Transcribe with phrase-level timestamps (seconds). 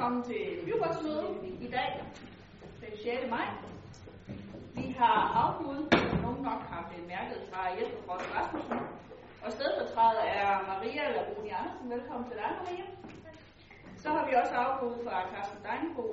[0.00, 1.30] velkommen til byrådsmødet
[1.66, 1.90] i dag,
[2.80, 3.30] den 6.
[3.34, 3.48] maj.
[4.78, 5.78] Vi har afbud,
[6.10, 8.80] som nogen nok har bemærket fra Jesper Frost Rasmussen.
[9.44, 11.86] Og stedfortræder er Maria Laroni Andersen.
[11.94, 12.86] Velkommen til dig, Maria.
[14.02, 16.04] Så har vi også afbud fra Carsten Steinbo,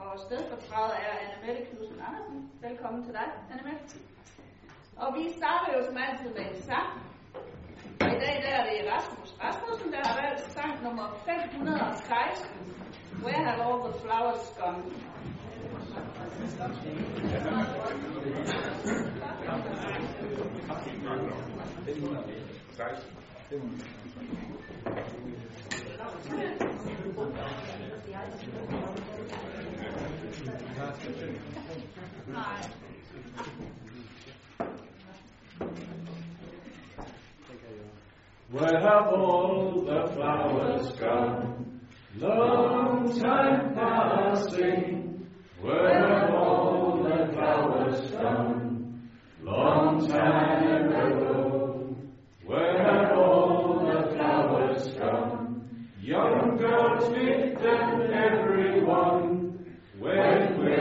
[0.00, 2.38] og stedfortræder er Annemette Knudsen Andersen.
[2.66, 3.98] Velkommen til dig, Annemette.
[5.02, 6.90] Og vi starter jo som altid med en sang.
[8.04, 12.85] Og i dag der er det Rasmus Rasmussen, der har valgt sang nummer 516
[13.22, 14.82] Where have all the flowers gone?
[38.50, 41.65] Where have all the flowers gone?
[42.18, 45.28] Long time passing,
[45.60, 49.10] where all the flowers come.
[49.42, 51.94] Long time ago,
[52.46, 55.68] where all the flowers come.
[56.00, 60.75] Young girls with them, everyone, when we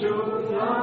[0.00, 0.81] Jumlah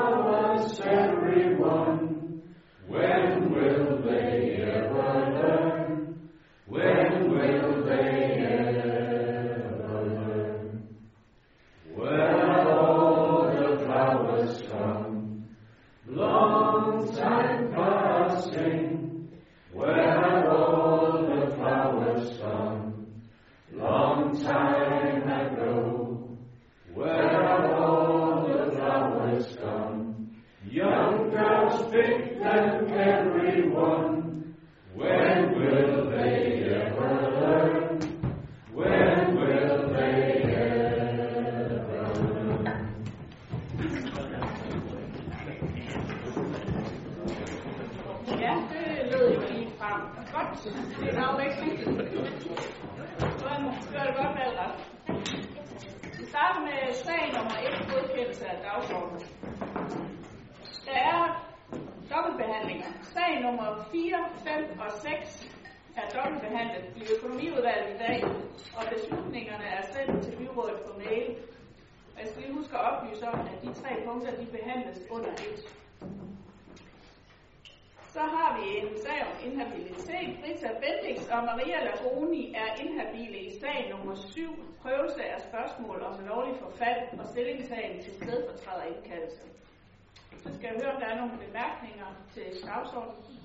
[92.99, 93.39] afkortet?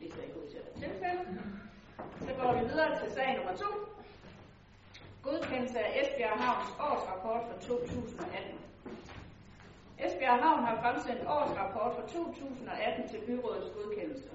[0.00, 0.34] Det ser ikke
[0.78, 1.26] tilfældet.
[2.18, 3.64] Så går vi videre til sag nummer 2.
[5.22, 8.58] Godkendelse af Esbjerg Havns årsrapport for 2018.
[9.98, 14.28] Esbjerg Havn har fremsendt årsrapport for 2018 til byrådets godkendelse.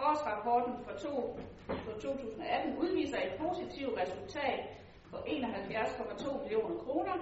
[0.00, 4.60] Årsrapporten for, to, for 2018 udviser et positivt resultat
[5.10, 7.16] på 71,2 millioner kroner,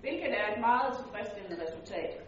[0.00, 2.27] hvilket er et meget tilfredsstillende resultat.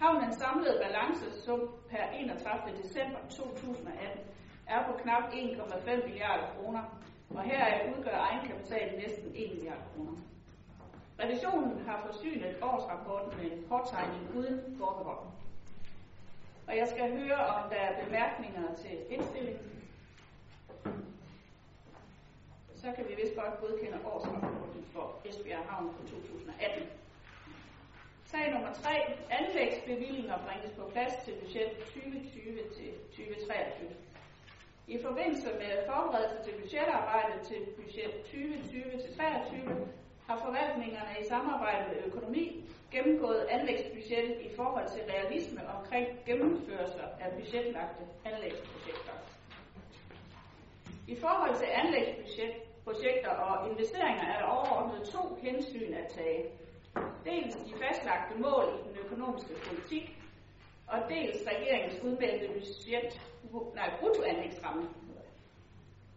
[0.00, 2.82] Havnens samlede balance som per 31.
[2.82, 4.20] december 2018
[4.66, 6.82] er på knap 1,5 milliarder kroner,
[7.30, 10.12] og her udgør egenkapitalen næsten 1 milliard kroner.
[11.20, 15.26] Revisionen har forsynet årsrapporten med en påtegning uden forbehold.
[16.66, 19.70] Og jeg skal høre, om der er bemærkninger til indstillingen.
[22.74, 26.88] Så kan vi vist godt godkende årsrapporten for Esbjerg Havn for 2018.
[28.36, 28.88] Sag nummer 3.
[29.30, 33.88] Anlægsbevillinger bringes på plads til budget 2020 til 2023.
[34.86, 39.88] I forbindelse med forberedelse til budgetarbejdet til budget 2020 til 2023
[40.26, 42.44] har forvaltningerne i samarbejde med økonomi
[42.90, 49.16] gennemgået anlægsbudgettet i forhold til realisme omkring gennemførelse af budgetlagte anlægsprojekter.
[51.06, 56.65] I forhold til anlægsbudgetprojekter og investeringer er der overordnet to hensyn at tage.
[57.24, 60.22] Dels de fastlagte mål i den økonomiske politik,
[60.86, 63.20] og dels regeringens udmeldte budget,
[63.74, 64.88] nej, bruttoanlægsramme.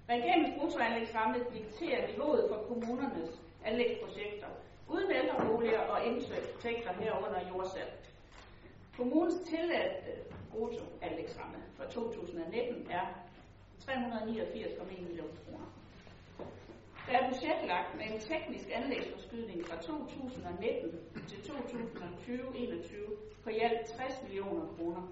[0.09, 4.47] Regeringens bruttoanlægsramme dikterer niveauet for kommunernes anlægsprojekter,
[4.87, 7.93] uden ældreboliger og indtægter herunder jordsalg.
[8.97, 10.11] Kommunens tilladte
[10.51, 13.05] bruttoanlægsramme for 2019 er
[13.81, 15.78] 389,1 millioner kroner.
[17.09, 24.23] Der er budgetlagt med en teknisk anlægsforskydning fra 2019 til 2020-21 på i alt 60
[24.23, 25.03] millioner kroner.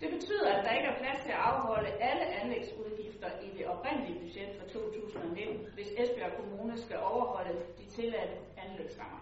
[0.00, 4.20] Det betyder, at der ikke er plads til at afholde alle anlægsudgifter i det oprindelige
[4.20, 9.20] budget for 2019, hvis Esbjerg Kommune skal overholde de tilladte anlægsrammer.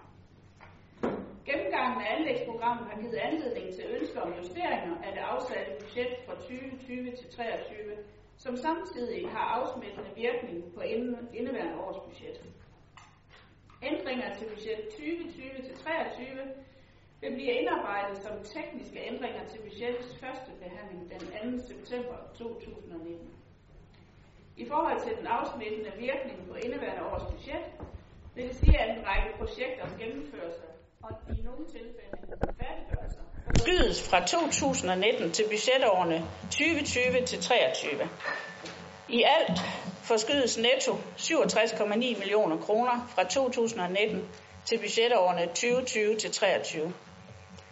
[1.46, 6.34] Gennemgangen af anlægsprogrammet har givet anledning til ønsker om justeringer af det afsatte budget fra
[6.34, 10.80] 2020 til 2023, som samtidig har afsmittende virkning på
[11.40, 12.38] indeværende års budget.
[13.82, 16.26] Ændringer til budget 2020 til 2023
[17.20, 21.66] vil blive indarbejdet som tekniske ændringer til budgettets første behandling den 2.
[21.66, 23.30] september 2019.
[24.56, 27.64] I forhold til den afsmittende virkning på indeværende års budget,
[28.34, 30.66] vil det sige, at en række projekters gennemførelse
[31.02, 32.16] og i nogle tilfælde
[32.60, 33.19] færdiggørelser
[33.56, 38.08] forskydes fra 2019 til budgetårene 2020 til 23.
[39.08, 39.60] I alt
[40.02, 44.28] forskydes netto 67,9 millioner kroner fra 2019
[44.66, 46.92] til budgetårene 2020 til 23.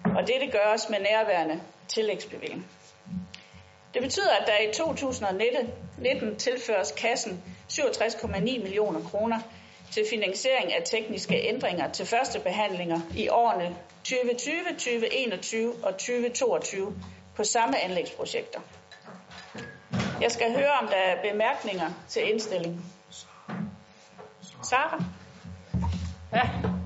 [0.05, 2.67] og dette gøres med nærværende tillægsbevilling.
[3.95, 7.43] Det betyder, at der i 2019 tilføres kassen
[7.73, 9.39] 67,9 millioner kroner
[9.91, 16.95] til finansiering af tekniske ændringer til første behandlinger i årene 2020, 2021 og 2022
[17.37, 18.61] på samme anlægsprojekter.
[20.21, 22.85] Jeg skal høre, om der er bemærkninger til indstillingen.
[24.63, 25.05] Sara?
[26.33, 26.43] Ja,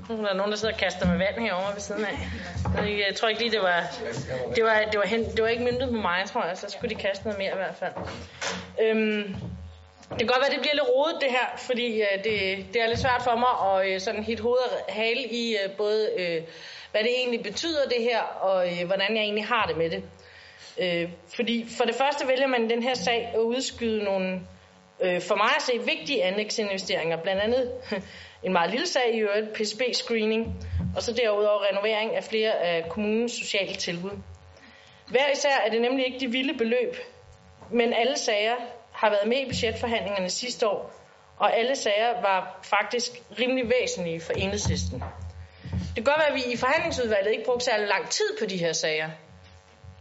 [0.08, 2.18] der er nogen, der sidder og kaster med vand herovre ved siden af.
[3.08, 3.84] Jeg tror ikke lige, det var,
[4.56, 6.96] det var, det var, hen, det var ikke myndet på mig, tror jeg, så skulle
[6.96, 7.92] de kaste noget mere i hvert fald.
[8.82, 9.36] Øhm,
[10.12, 12.34] det kan godt være, det bliver lidt rodet det her, fordi øh, det,
[12.72, 15.76] det er lidt svært for mig at øh, sådan hit hovedet og hale i øh,
[15.76, 16.42] både, øh,
[16.90, 20.02] hvad det egentlig betyder det her, og øh, hvordan jeg egentlig har det med det.
[20.82, 24.40] Øh, fordi for det første vælger man den her sag at udskyde nogle
[25.00, 27.72] øh, for mig at se vigtige anlægsinvesteringer, blandt andet
[28.46, 30.44] en meget lille sag i øvrigt, PCB-screening,
[30.96, 34.10] og så derudover renovering af flere af kommunens sociale tilbud.
[35.08, 36.96] Hver især er det nemlig ikke de vilde beløb,
[37.70, 38.54] men alle sager
[39.02, 40.92] har været med i budgetforhandlingerne sidste år,
[41.38, 45.02] og alle sager var faktisk rimelig væsentlige for enhedslisten.
[45.72, 48.56] Det kan godt være, at vi i forhandlingsudvalget ikke brugte særlig lang tid på de
[48.56, 49.10] her sager.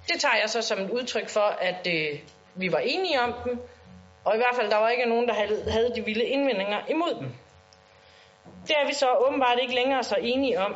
[0.08, 2.20] Det tager jeg så som et udtryk for, at øh,
[2.56, 3.60] vi var enige om dem,
[4.26, 5.34] og i hvert fald der var ikke nogen, der
[5.72, 7.30] havde de vilde indvendinger imod dem.
[8.68, 10.76] Det er vi så åbenbart ikke længere så enige om.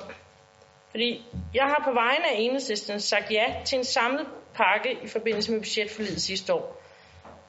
[0.90, 5.52] Fordi jeg har på vegne af enhedslisten sagt ja til en samlet pakke i forbindelse
[5.52, 6.85] med budgetforliget sidste år.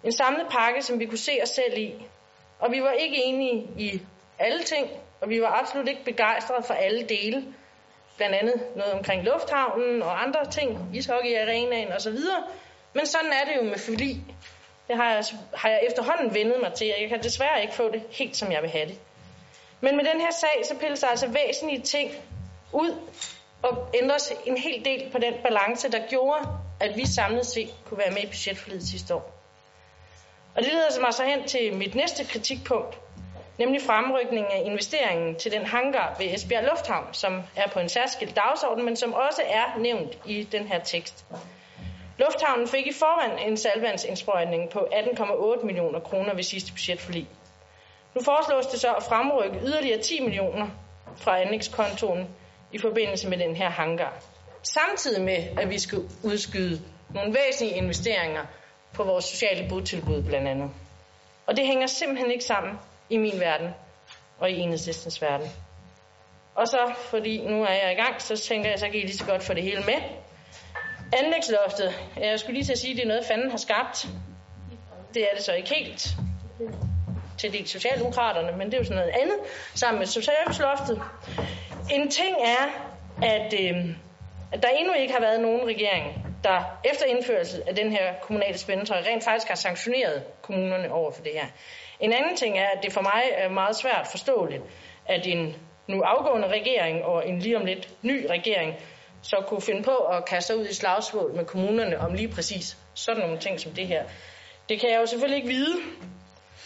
[0.04, 1.94] En samlet pakke, som vi kunne se os selv i.
[2.58, 4.00] Og vi var ikke enige i
[4.38, 7.44] alle ting, og vi var absolut ikke begejstrede for alle dele.
[8.16, 12.18] Blandt andet noget omkring lufthavnen og andre ting, ishockeyarenaen osv.
[12.92, 14.24] Men sådan er det jo med forlig.
[14.88, 15.24] Det har jeg,
[15.54, 18.52] har jeg efterhånden vendet mig til, og jeg kan desværre ikke få det helt, som
[18.52, 18.98] jeg vil have det.
[19.80, 22.10] Men med den her sag, så pilles der altså væsentlige ting
[22.72, 22.96] ud
[23.62, 26.40] og ændres en hel del på den balance, der gjorde,
[26.80, 29.35] at vi samlet set kunne være med i budgetforliget sidste år.
[30.56, 32.98] Og det leder mig så hen til mit næste kritikpunkt,
[33.58, 38.36] nemlig fremrykningen af investeringen til den hangar ved Esbjerg Lufthavn, som er på en særskilt
[38.36, 41.24] dagsorden, men som også er nævnt i den her tekst.
[42.18, 47.28] Lufthavnen fik i forvejen en salvandsindsprøjtning på 18,8 millioner kroner ved sidste budgetforlig.
[48.14, 50.68] Nu foreslås det så at fremrykke yderligere 10 millioner
[51.16, 52.28] fra anlægskontoen
[52.72, 54.12] i forbindelse med den her hangar.
[54.62, 56.80] Samtidig med, at vi skal udskyde
[57.14, 58.44] nogle væsentlige investeringer
[58.96, 60.70] på vores sociale botilbud blandt andet.
[61.46, 62.78] Og det hænger simpelthen ikke sammen
[63.10, 63.70] i min verden
[64.38, 65.48] og i enhedslistens verden.
[66.54, 69.16] Og så, fordi nu er jeg i gang, så tænker jeg, så kan I lige
[69.16, 69.94] så godt få det hele med.
[71.12, 74.08] Anlægsloftet, jeg skulle lige til at sige, at det er noget, fanden har skabt.
[75.14, 76.08] Det er det så ikke helt.
[77.38, 79.36] Til de Socialdemokraterne, men det er jo sådan noget andet,
[79.74, 81.02] sammen med socialloftet.
[81.90, 82.64] En ting er,
[83.22, 83.96] at, øh,
[84.52, 88.58] at der endnu ikke har været nogen regering, der efter indførelse af den her kommunale
[88.58, 91.46] spændetrøje rent faktisk har sanktioneret kommunerne over for det her.
[92.00, 94.62] En anden ting er, at det for mig er meget svært forståeligt,
[95.06, 95.56] at en
[95.88, 98.74] nu afgående regering og en lige om lidt ny regering
[99.22, 102.76] så kunne finde på at kaste sig ud i slagsmål med kommunerne om lige præcis
[102.94, 104.04] sådan nogle ting som det her.
[104.68, 105.76] Det kan jeg jo selvfølgelig ikke vide,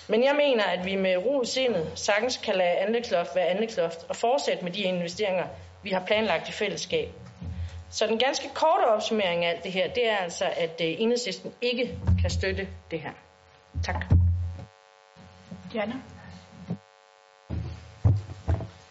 [0.09, 4.05] men jeg mener, at vi med ro i sindet sagtens kan lade anlægsloft være anlægsloft
[4.09, 5.47] og fortsætte med de investeringer,
[5.83, 7.09] vi har planlagt i fællesskab.
[7.91, 11.53] Så den ganske korte opsummering af alt det her, det er altså, at øh, enhedslisten
[11.63, 13.13] ikke kan støtte det her.
[13.83, 14.05] Tak.
[15.73, 15.95] Diana?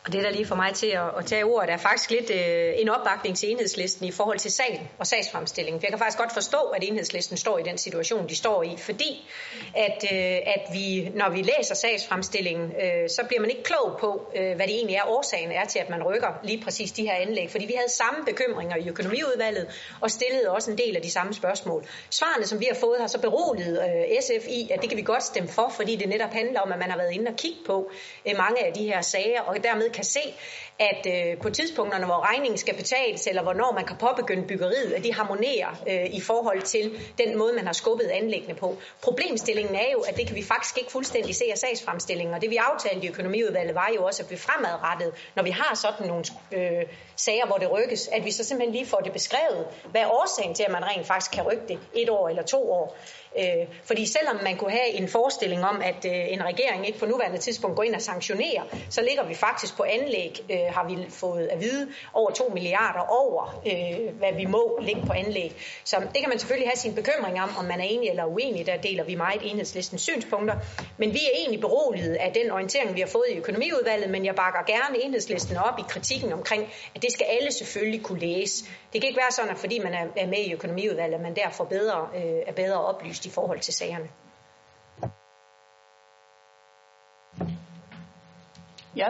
[0.10, 2.74] Og det, der lige for mig til at, at tage ordet, er faktisk lidt øh,
[2.82, 5.82] en opbakning til enhedslisten i forhold til sagen og sagsfremstillingen.
[5.82, 8.76] For jeg kan faktisk godt forstå, at enhedslisten står i den situation, de står i,
[8.78, 9.30] fordi
[9.76, 14.32] at, øh, at vi, når vi læser sagsfremstillingen, øh, så bliver man ikke klog på,
[14.36, 17.14] øh, hvad det egentlig er årsagen er til, at man rykker lige præcis de her
[17.14, 17.52] anlæg.
[17.52, 19.68] Fordi vi havde samme bekymringer i økonomiudvalget
[20.02, 21.86] og stillede også en del af de samme spørgsmål.
[22.10, 25.04] Svarene, som vi har fået, har så beroliget øh, SF i, at det kan vi
[25.04, 27.60] godt stemme for, fordi det netop handler om, at man har været inde og kigge
[27.66, 27.92] på
[28.28, 30.34] øh, mange af de her sager, og dermed kan se,
[30.80, 35.04] at øh, på tidspunkterne, hvor regningen skal betales, eller hvornår man kan påbegynde byggeriet, at
[35.04, 38.78] de harmonerer øh, i forhold til den måde, man har skubbet anlæggene på.
[39.02, 42.50] Problemstillingen er jo, at det kan vi faktisk ikke fuldstændig se af sagsfremstillingen, og det
[42.50, 46.24] vi aftalte i økonomiudvalget var jo også, at vi fremadrettet, når vi har sådan nogle
[46.52, 50.08] øh, sager, hvor det rykkes, at vi så simpelthen lige får det beskrevet, hvad er
[50.08, 52.98] årsagen til, at man rent faktisk kan rykke det et år eller to år.
[53.40, 57.06] Øh, fordi selvom man kunne have en forestilling om, at øh, en regering ikke på
[57.06, 60.88] nuværende tidspunkt går ind og sanktionerer, så ligger vi faktisk på anlæg, øh, Øh, har
[60.88, 65.56] vi fået at vide, over 2 milliarder over, øh, hvad vi må ligge på anlæg.
[65.84, 68.66] Så det kan man selvfølgelig have sin bekymring om, om man er enig eller uenig.
[68.66, 70.56] Der deler vi meget enhedslistens synspunkter.
[70.98, 74.36] Men vi er egentlig beroliget af den orientering, vi har fået i økonomiudvalget, men jeg
[74.36, 78.66] bakker gerne enhedslisten op i kritikken omkring, at det skal alle selvfølgelig kunne læse.
[78.94, 81.64] Det kan ikke være sådan, at fordi man er med i økonomiudvalget, at man derfor
[81.64, 84.10] bedre, øh, er bedre oplyst i forhold til sagerne.
[88.96, 89.08] Ja.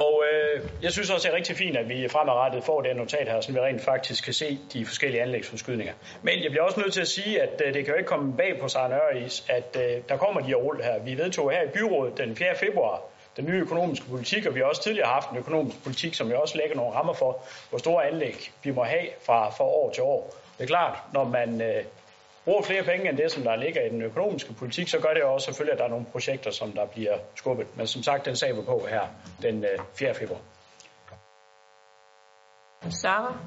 [0.00, 3.28] Og øh, jeg synes også, det er rigtig fint, at vi fremadrettet får det notat
[3.28, 5.94] her, så vi rent faktisk kan se de forskellige anlægsforskydninger.
[6.22, 8.36] Men jeg bliver også nødt til at sige, at øh, det kan jo ikke komme
[8.36, 10.98] bag på Søren Øris, at øh, der kommer de her rull her.
[10.98, 12.56] Vi vedtog her i byrådet den 4.
[12.56, 13.02] februar
[13.36, 16.34] den nye økonomiske politik, og vi har også tidligere haft en økonomisk politik, som vi
[16.34, 17.38] også lægger nogle rammer for,
[17.70, 20.34] hvor store anlæg vi må have fra, fra år til år.
[20.58, 21.84] Det er klart, når man øh,
[22.44, 25.22] bruger flere penge end det, som der ligger i den økonomiske politik, så gør det
[25.22, 27.76] også selvfølgelig, at der er nogle projekter, som der bliver skubbet.
[27.76, 29.02] Men som sagt, den sag vi på her
[29.42, 30.14] den øh, 4.
[30.14, 30.40] februar.
[32.90, 33.38] Sara?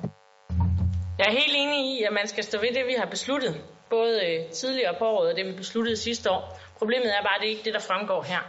[1.20, 3.62] Jeg er helt enig i, at man skal stå ved det, vi har besluttet.
[3.90, 6.60] Både øh, tidligere på året og det, vi besluttede sidste år.
[6.78, 8.42] Problemet er bare, at det ikke er det, der fremgår her.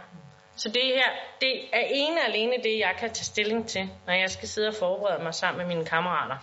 [0.55, 1.09] Så det her,
[1.41, 4.67] det er ene og alene det, jeg kan tage stilling til, når jeg skal sidde
[4.67, 6.37] og forberede mig sammen med mine kammerater.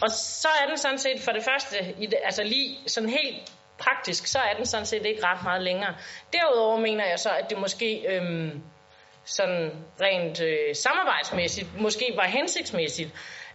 [0.00, 3.52] Og så er den sådan set for det første, i det, altså lige sådan helt
[3.78, 5.94] praktisk, så er den sådan set ikke ret meget længere.
[6.32, 8.62] Derudover mener jeg så, at det måske øhm,
[9.24, 9.70] sådan
[10.00, 13.10] rent øh, samarbejdsmæssigt, måske var hensigtsmæssigt,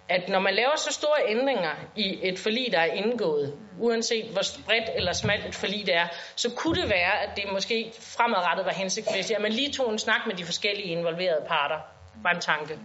[0.09, 4.41] at når man laver så store ændringer i et forlig, der er indgået, uanset hvor
[4.65, 8.65] bredt eller smalt et forlig det er, så kunne det være, at det måske fremadrettet
[8.65, 11.79] var hensigtsmæssigt, at man lige tog en snak med de forskellige involverede parter.
[12.23, 12.79] Var en tanke.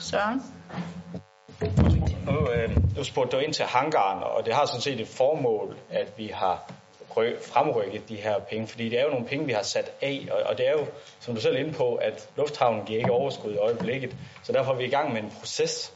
[0.00, 0.42] Søren?
[2.30, 5.76] Nu, øh, nu spurgte du ind til hangaren, og det har sådan set et formål,
[5.90, 6.70] at vi har
[7.42, 10.42] fremrykket de her penge, fordi det er jo nogle penge, vi har sat af, og,
[10.42, 10.86] og det er jo,
[11.20, 14.72] som du selv er inde på, at lufthavnen giver ikke overskud i øjeblikket, så derfor
[14.72, 15.92] er vi i gang med en proces,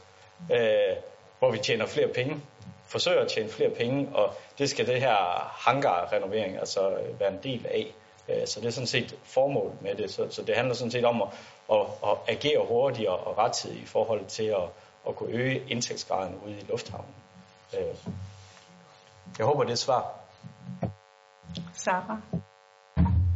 [0.52, 0.96] øh,
[1.38, 2.40] hvor vi tjener flere penge,
[2.86, 5.14] forsøger at tjene flere penge, og det skal det her
[5.68, 7.94] hangar-renovering altså øh, være en del af.
[8.28, 11.04] Øh, så det er sådan set formål med det, så, så det handler sådan set
[11.04, 11.28] om at,
[11.72, 14.68] at, at agere hurtigere og rettidigt i forhold til at,
[15.08, 17.14] at kunne øge indtægtsgraden ude i lufthavnen.
[17.74, 17.96] Øh,
[19.38, 20.18] jeg håber, det er svar.
[21.74, 22.18] Sarah.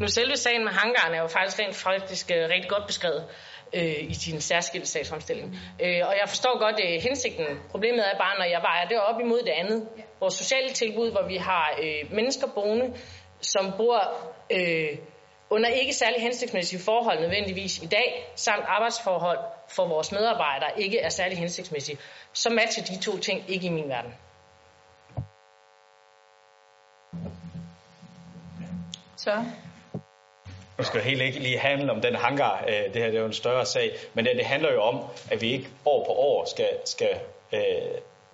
[0.01, 3.25] Nu selve sagen med hangaren er jo faktisk rent faktisk øh, rigtig godt beskrevet
[3.73, 5.49] øh, i sin særskilte sagsfremstilling.
[5.83, 7.47] Øh, og jeg forstår godt øh, hensigten.
[7.71, 9.89] Problemet er bare, når jeg vejer det op imod det andet.
[10.21, 12.97] Vores sociale tilbud, hvor vi har øh, mennesker boende,
[13.41, 14.01] som bor
[14.51, 14.99] øh,
[15.51, 19.39] under ikke særlig hensigtsmæssige forhold nødvendigvis i dag, samt arbejdsforhold
[19.69, 21.99] for vores medarbejdere ikke er særlig hensigtsmæssige,
[22.33, 24.15] så matcher de to ting ikke i min verden.
[29.17, 29.45] Så.
[30.79, 32.65] Nu skal det helt ikke lige handle om den hangar.
[32.69, 33.91] Øh, Det her det er jo en større sag.
[34.15, 37.21] Men det, det handler jo om, at vi ikke år på år skal, skal
[37.53, 37.61] øh,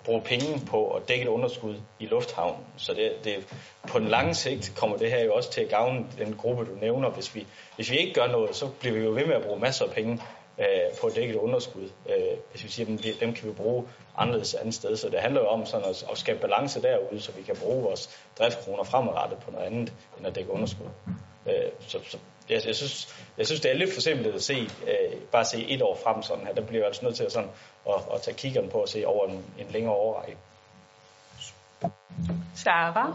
[0.05, 2.65] bruge penge på at dække et underskud i lufthavnen.
[2.77, 3.35] Så det, det,
[3.87, 6.75] på den lange sigt kommer det her jo også til at gavne den gruppe, du
[6.81, 7.09] nævner.
[7.09, 9.59] Hvis vi, hvis vi ikke gør noget, så bliver vi jo ved med at bruge
[9.59, 10.21] masser af penge
[10.59, 10.65] øh,
[11.01, 11.89] på at dække et underskud.
[12.09, 14.97] Øh, hvis vi siger, at dem kan vi bruge anderledes andet sted.
[14.97, 17.83] Så det handler jo om sådan at, at skabe balance derude, så vi kan bruge
[17.83, 20.87] vores driftskroner fremadrettet på noget andet, end at dække underskud.
[21.47, 22.17] Øh, så, så
[22.49, 24.53] jeg, jeg, synes, jeg synes, det er lidt for simpelt at se,
[24.87, 26.53] øh, bare se et år frem sådan her.
[26.53, 27.49] Der bliver jeg altså nødt til at, sådan,
[27.89, 30.37] at, at tage kiggeren på at se over en, en længere årrække.
[32.55, 33.13] Sarah.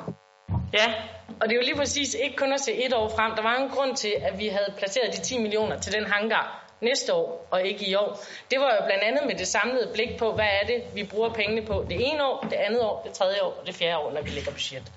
[0.73, 0.95] Ja,
[1.41, 3.35] og det er jo lige præcis ikke kun at se et år frem.
[3.37, 6.65] Der var en grund til, at vi havde placeret de 10 millioner til den hangar
[6.81, 8.21] næste år, og ikke i år.
[8.51, 11.33] Det var jo blandt andet med det samlede blik på, hvad er det, vi bruger
[11.33, 14.13] pengene på det ene år, det andet år, det tredje år og det fjerde år,
[14.13, 14.93] når vi lægger budget.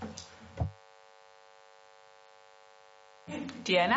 [3.68, 3.96] Diana.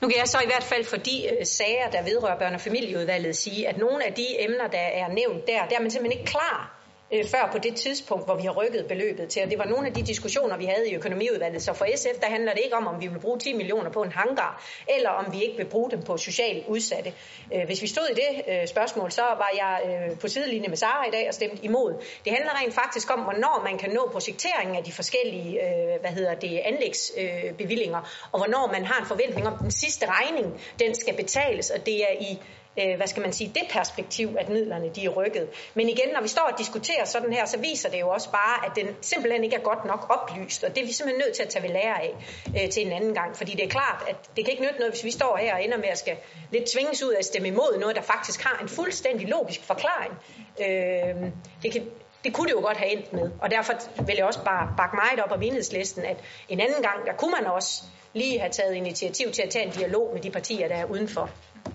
[0.00, 2.60] Nu kan jeg så i hvert fald for de øh, sager, der vedrører børne- og
[2.60, 6.20] familieudvalget, sige, at nogle af de emner, der er nævnt der, der er man simpelthen
[6.20, 6.77] ikke klar
[7.12, 9.42] øh, før på det tidspunkt, hvor vi har rykket beløbet til.
[9.42, 11.62] Og det var nogle af de diskussioner, vi havde i økonomiudvalget.
[11.62, 14.02] Så for SF, der handler det ikke om, om vi vil bruge 10 millioner på
[14.02, 14.64] en hangar,
[14.96, 17.12] eller om vi ikke vil bruge dem på socialt udsatte.
[17.54, 20.76] Øh, hvis vi stod i det øh, spørgsmål, så var jeg øh, på sidelinje med
[20.76, 21.92] Sara i dag og stemte imod.
[22.24, 26.10] Det handler rent faktisk om, hvornår man kan nå projekteringen af de forskellige øh, hvad
[26.10, 30.60] hedder det, anlægsbevillinger, øh, og hvornår man har en forventning om, at den sidste regning,
[30.78, 32.38] den skal betales, og det er i
[32.80, 35.48] øh, hvad skal man sige, det perspektiv, at midlerne de er rykket.
[35.74, 38.66] Men igen, når vi står og diskuterer sådan her, så viser det jo også bare,
[38.66, 41.42] at den simpelthen ikke er godt nok oplyst, og det er vi simpelthen nødt til
[41.42, 42.14] at tage ved lære af
[42.48, 44.92] øh, til en anden gang, fordi det er klart, at det kan ikke nytte noget,
[44.92, 46.16] hvis vi står her og ender med at skal
[46.50, 50.12] lidt tvinges ud af at stemme imod noget, der faktisk har en fuldstændig logisk forklaring.
[50.60, 51.30] Øh,
[51.62, 51.90] det kan,
[52.24, 53.72] det kunne det jo godt have endt med, og derfor
[54.06, 56.16] vil jeg også bare bakke meget op om enhedslisten, at
[56.48, 57.82] en anden gang, der kunne man også
[58.14, 61.30] lige have taget initiativ til at tage en dialog med de partier, der er udenfor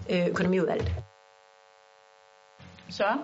[0.10, 0.94] øh, økonomiudvalget.
[2.90, 3.18] Så.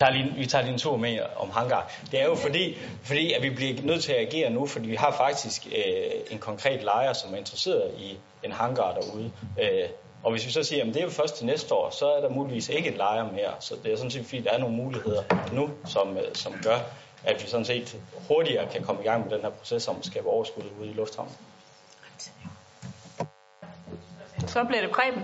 [0.00, 1.92] tager lige, vi tager lige en tur med om hangar.
[2.10, 4.94] Det er jo fordi, fordi at vi bliver nødt til at agere nu, fordi vi
[4.94, 9.32] har faktisk øh, en konkret lejer, som er interesseret i en hangar derude.
[9.60, 9.88] Øh,
[10.22, 12.20] og hvis vi så siger, at det er jo først til næste år, så er
[12.20, 13.52] der muligvis ikke en lejer mere.
[13.60, 16.78] Så det er sådan set fordi, der er nogle muligheder nu, som, øh, som gør,
[17.24, 17.96] at vi sådan set
[18.28, 20.92] hurtigere kan komme i gang med den her proces om at skabe overskud ude i
[20.92, 21.34] lufthavnen.
[24.48, 25.22] Så bliver det Preben.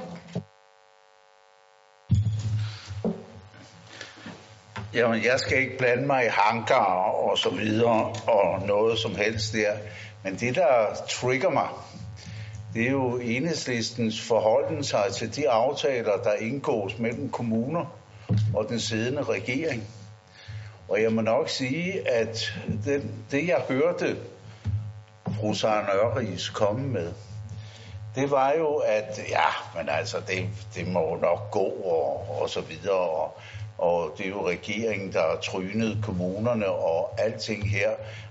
[4.94, 9.52] Jamen, jeg skal ikke blande mig i hangar og så videre og noget som helst
[9.52, 9.72] der.
[10.24, 11.68] Men det, der trigger mig,
[12.74, 17.96] det er jo enhedslistens forholden sig til de aftaler, der indgås mellem kommuner
[18.54, 19.82] og den siddende regering.
[20.88, 22.52] Og jeg må nok sige, at
[22.84, 24.16] det, det jeg hørte
[25.40, 27.12] fru Søren Ørris komme med,
[28.14, 32.60] det var jo, at ja, men altså, det, det må nok gå og, og så
[32.60, 32.98] videre.
[32.98, 33.38] Og,
[33.78, 37.90] og det er jo regeringen, der har trynet kommunerne og alting her.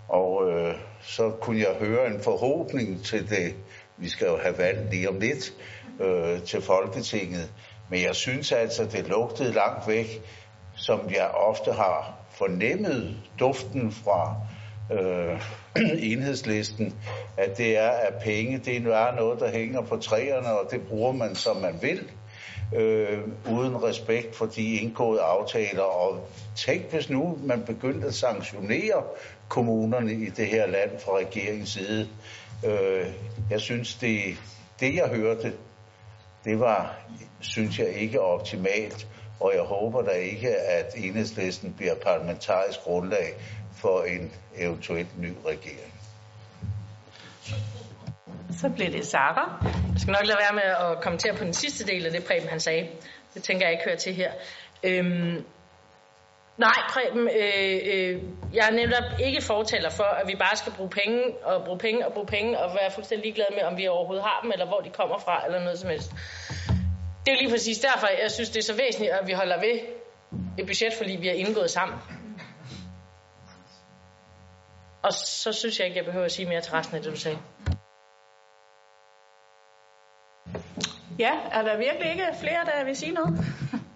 [0.10, 3.56] Og øh, så kunne jeg høre en forhåbning til det.
[3.98, 5.54] Vi skal jo have valg lige om lidt
[6.00, 7.52] øh, til Folketinget.
[7.90, 10.22] Men jeg synes altså, det lugtede langt væk,
[10.76, 14.36] som jeg ofte har fornemmet duften fra
[14.92, 15.42] øh,
[16.12, 16.94] enhedslisten,
[17.38, 21.12] at det er, at penge, det er noget, der hænger på træerne, og det bruger
[21.12, 22.10] man, som man vil
[22.76, 23.20] øh,
[23.52, 25.82] uden respekt for de indgåede aftaler.
[25.82, 29.04] Og tænk, hvis nu man begyndte at sanktionere
[29.50, 32.10] kommunerne i det her land fra regeringens side.
[32.66, 33.06] Øh,
[33.50, 34.22] jeg synes, det,
[34.80, 35.54] det jeg hørte,
[36.46, 36.96] det var,
[37.40, 39.08] synes jeg, ikke optimalt.
[39.40, 43.34] Og jeg håber da ikke, at enhedslisten bliver parlamentarisk grundlag
[43.76, 45.94] for en eventuel ny regering.
[48.60, 49.66] Så bliver det Sara.
[49.94, 52.50] Jeg skal nok lade være med at kommentere på den sidste del af det, Preben
[52.50, 52.90] han sagde.
[53.34, 54.32] Det tænker jeg ikke hører til her.
[54.84, 55.46] Øhm,
[56.58, 58.22] nej, Preben, øh, øh,
[58.54, 62.08] jeg er netop ikke fortaler for, at vi bare skal bruge penge og bruge penge
[62.08, 64.80] og bruge penge og være fuldstændig ligeglade med, om vi overhovedet har dem, eller hvor
[64.80, 66.12] de kommer fra, eller noget som helst.
[67.26, 69.60] Det er jo lige præcis derfor, jeg synes, det er så væsentligt, at vi holder
[69.60, 69.80] ved
[70.58, 71.98] et budget, fordi vi har indgået sammen.
[75.04, 77.18] Og så synes jeg ikke, jeg behøver at sige mere til resten af det, du
[77.18, 77.38] sagde.
[81.20, 83.38] Ja, er der virkelig ikke flere, der vil sige noget?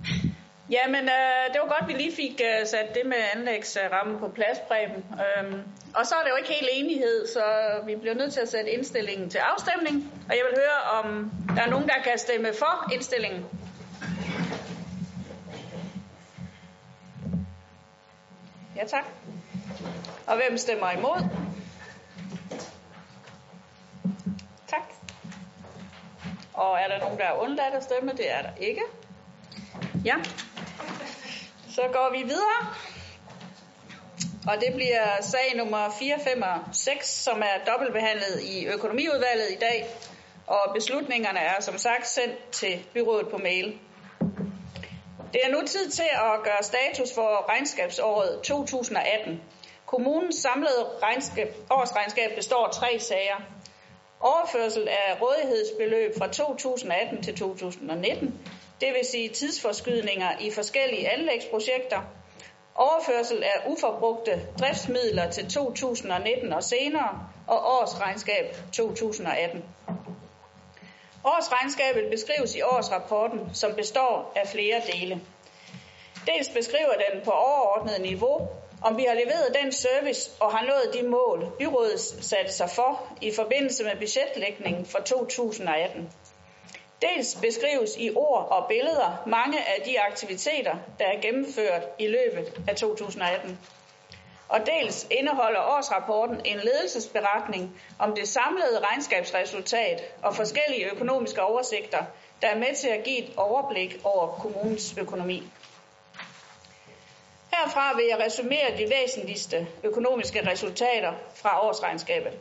[0.77, 4.59] Jamen, øh, det var godt, vi lige fik øh, sat det med anlægsrammen på plads,
[4.67, 5.05] Preben.
[5.23, 5.63] Øhm,
[5.95, 7.43] og så er det jo ikke helt enighed, så
[7.85, 10.13] vi bliver nødt til at sætte indstillingen til afstemning.
[10.29, 13.45] Og jeg vil høre, om der er nogen, der kan stemme for indstillingen.
[18.75, 19.05] Ja, tak.
[20.27, 21.29] Og hvem stemmer imod?
[24.67, 24.81] Tak.
[26.53, 28.11] Og er der nogen, der er undladt at stemme?
[28.11, 28.81] Det er der ikke.
[30.05, 30.15] Ja.
[31.69, 32.73] Så går vi videre.
[34.47, 39.57] Og det bliver sag nummer 4, 5 og 6, som er dobbeltbehandlet i økonomiudvalget i
[39.59, 39.87] dag.
[40.47, 43.79] Og beslutningerne er som sagt sendt til byrådet på mail.
[45.33, 49.41] Det er nu tid til at gøre status for regnskabsåret 2018.
[49.87, 53.35] Kommunens samlede regnskab, årsregnskab består af tre sager.
[54.19, 58.39] Overførsel af rådighedsbeløb fra 2018 til 2019,
[58.81, 62.01] det vil sige tidsforskydninger i forskellige anlægsprojekter,
[62.75, 69.65] overførsel af uforbrugte driftsmidler til 2019 og senere, og årsregnskab 2018.
[71.25, 75.21] Årsregnskabet beskrives i årsrapporten, som består af flere dele.
[76.27, 78.47] Dels beskriver den på overordnet niveau,
[78.81, 83.17] om vi har leveret den service og har nået de mål, byrådet satte sig for
[83.21, 86.09] i forbindelse med budgetlægningen for 2018.
[87.01, 92.61] Dels beskrives i ord og billeder mange af de aktiviteter, der er gennemført i løbet
[92.67, 93.59] af 2018.
[94.49, 102.03] Og dels indeholder årsrapporten en ledelsesberetning om det samlede regnskabsresultat og forskellige økonomiske oversigter,
[102.41, 105.43] der er med til at give et overblik over kommunens økonomi.
[107.63, 112.39] Herfra vil jeg resumere de væsentligste økonomiske resultater fra årsregnskabet.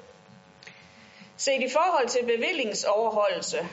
[1.37, 3.69] Set i forhold til bevillingsoverholdelse,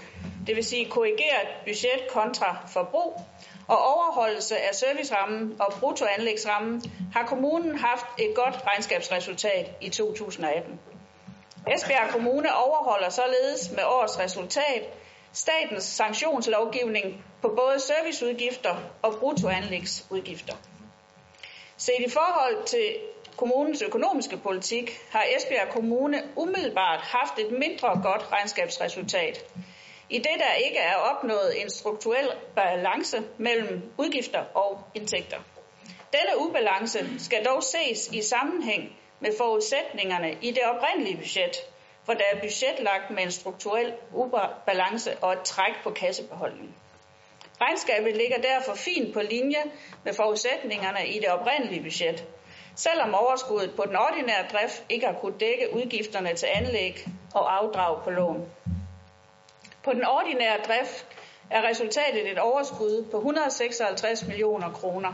[0.48, 3.22] det vil sige korrigeret budget kontra forbrug,
[3.68, 6.82] og overholdelse af servicerammen og bruttoanlægsrammen,
[7.14, 10.80] har kommunen haft et godt regnskabsresultat i 2018.
[11.68, 14.84] Esbjerg Kommune overholder således med årets resultat
[15.34, 20.56] statens sanktionslovgivning på både serviceudgifter og bruttoanlægsudgifter.
[21.86, 22.96] Set i forhold til
[23.38, 29.46] kommunens økonomiske politik har Esbjerg Kommune umiddelbart haft et mindre godt regnskabsresultat,
[30.10, 35.38] i det der ikke er opnået en strukturel balance mellem udgifter og indtægter.
[36.14, 41.56] Denne ubalance skal dog ses i sammenhæng med forudsætningerne i det oprindelige budget,
[42.06, 46.76] hvor der er budgetlagt med en strukturel ubalance og et træk på kassebeholdningen.
[47.64, 49.64] Regnskabet ligger derfor fint på linje
[50.04, 52.26] med forudsætningerne i det oprindelige budget,
[52.76, 58.04] selvom overskuddet på den ordinære drift ikke har kunnet dække udgifterne til anlæg og afdrag
[58.04, 58.48] på lån.
[59.84, 61.06] På den ordinære drift
[61.52, 65.14] er resultatet et overskud på 156 millioner kroner.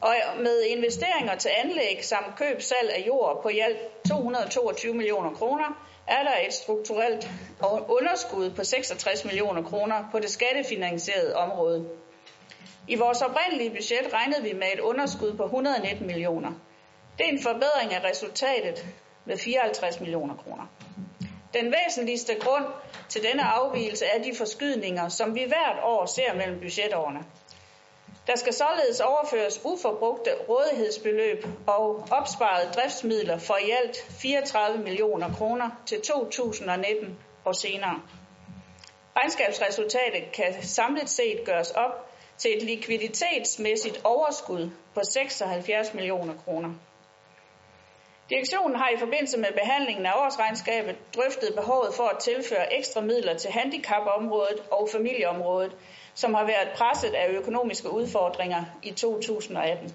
[0.00, 5.30] Og med investeringer til anlæg samt køb salg af jord på i alt 222 millioner
[5.30, 7.30] kroner, er der et strukturelt
[7.88, 11.88] underskud på 66 millioner kroner på det skattefinansierede område.
[12.88, 16.52] I vores oprindelige budget regnede vi med et underskud på 119 millioner.
[17.18, 18.86] Det er en forbedring af resultatet
[19.24, 20.64] med 54 millioner kroner.
[21.54, 22.64] Den væsentligste grund
[23.08, 27.24] til denne afvielse er de forskydninger, som vi hvert år ser mellem budgetårene.
[28.26, 35.70] Der skal således overføres uforbrugte rådighedsbeløb og opsparede driftsmidler for i alt 34 millioner kroner
[35.86, 38.00] til 2019 og senere.
[39.16, 42.08] Regnskabsresultatet kan samlet set gøres op
[42.38, 46.70] til et likviditetsmæssigt overskud på 76 millioner kroner.
[48.30, 53.34] Direktionen har i forbindelse med behandlingen af årsregnskabet drøftet behovet for at tilføre ekstra midler
[53.38, 55.72] til handicapområdet og familieområdet,
[56.14, 59.94] som har været presset af økonomiske udfordringer i 2018.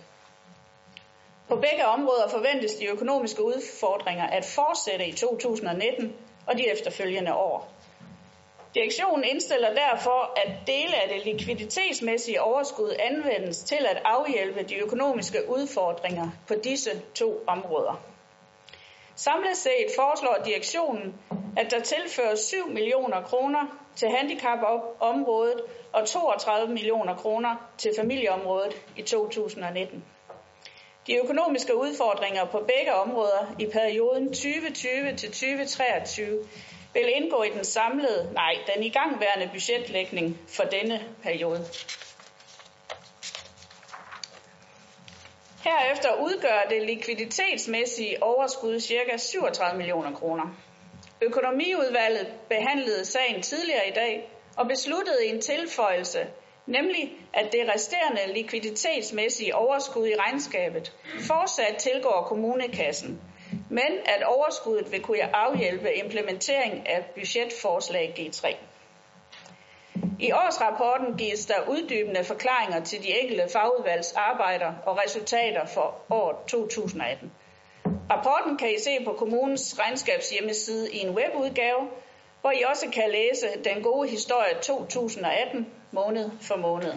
[1.47, 6.13] På begge områder forventes de økonomiske udfordringer at fortsætte i 2019
[6.47, 7.73] og de efterfølgende år.
[8.75, 15.49] Direktionen indstiller derfor, at dele af det likviditetsmæssige overskud anvendes til at afhjælpe de økonomiske
[15.49, 18.01] udfordringer på disse to områder.
[19.15, 21.15] Samlet set foreslår direktionen,
[21.57, 23.65] at der tilføres 7 millioner kroner
[23.95, 25.61] til handicapområdet
[25.93, 30.03] og 32 millioner kroner til familieområdet i 2019.
[31.07, 36.47] De økonomiske udfordringer på begge områder i perioden 2020 til 2023
[36.93, 41.65] vil indgå i den samlede, nej, den igangværende budgetlægning for denne periode.
[45.63, 49.17] Herefter udgør det likviditetsmæssige overskud ca.
[49.17, 50.55] 37 millioner kroner.
[51.21, 56.27] Økonomiudvalget behandlede sagen tidligere i dag og besluttede en tilføjelse,
[56.65, 60.93] nemlig at det resterende likviditetsmæssige overskud i regnskabet
[61.27, 63.21] fortsat tilgår kommunekassen,
[63.69, 68.55] men at overskuddet vil kunne afhjælpe implementering af budgetforslag G3.
[70.19, 76.43] I årsrapporten gives der uddybende forklaringer til de enkelte fagudvalgs arbejder og resultater for år
[76.47, 77.31] 2018.
[78.09, 81.87] Rapporten kan I se på kommunens regnskabshjemmeside i en webudgave,
[82.41, 86.93] hvor I også kan læse den gode historie 2018 måned for måned.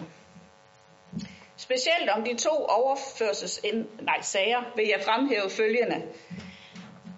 [1.57, 3.61] Specielt om de to overførsels
[4.01, 6.01] nej, sager vil jeg fremhæve følgende.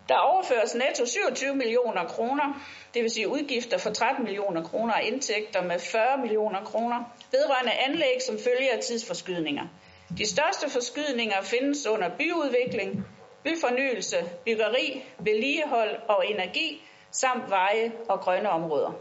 [0.09, 5.03] Der overføres netto 27 millioner kroner, det vil sige udgifter for 13 millioner kroner og
[5.03, 9.63] indtægter med 40 millioner kroner, vedrørende anlæg som følger af tidsforskydninger.
[10.17, 13.05] De største forskydninger findes under byudvikling,
[13.43, 18.91] byfornyelse, byggeri, vedligehold og energi samt veje og grønne områder.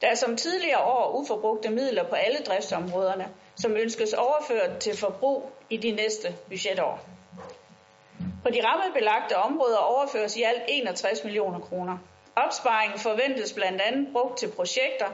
[0.00, 5.52] Der er som tidligere år uforbrugte midler på alle driftsområderne, som ønskes overført til forbrug
[5.70, 7.00] i de næste budgetår.
[8.42, 11.98] På de rammebelagte områder overføres i alt 61 millioner kroner.
[12.36, 15.06] Opsparingen forventes blandt andet brugt til projekter,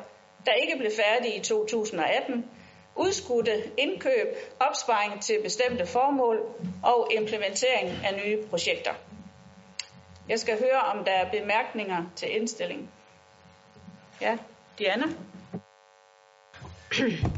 [0.47, 2.51] der ikke blev færdige i 2018,
[3.01, 4.29] udskudte indkøb,
[4.61, 6.39] opsparing til bestemte formål
[6.83, 8.93] og implementering af nye projekter.
[10.29, 12.91] Jeg skal høre, om der er bemærkninger til indstillingen.
[14.21, 14.39] Ja,
[14.79, 15.07] Diana?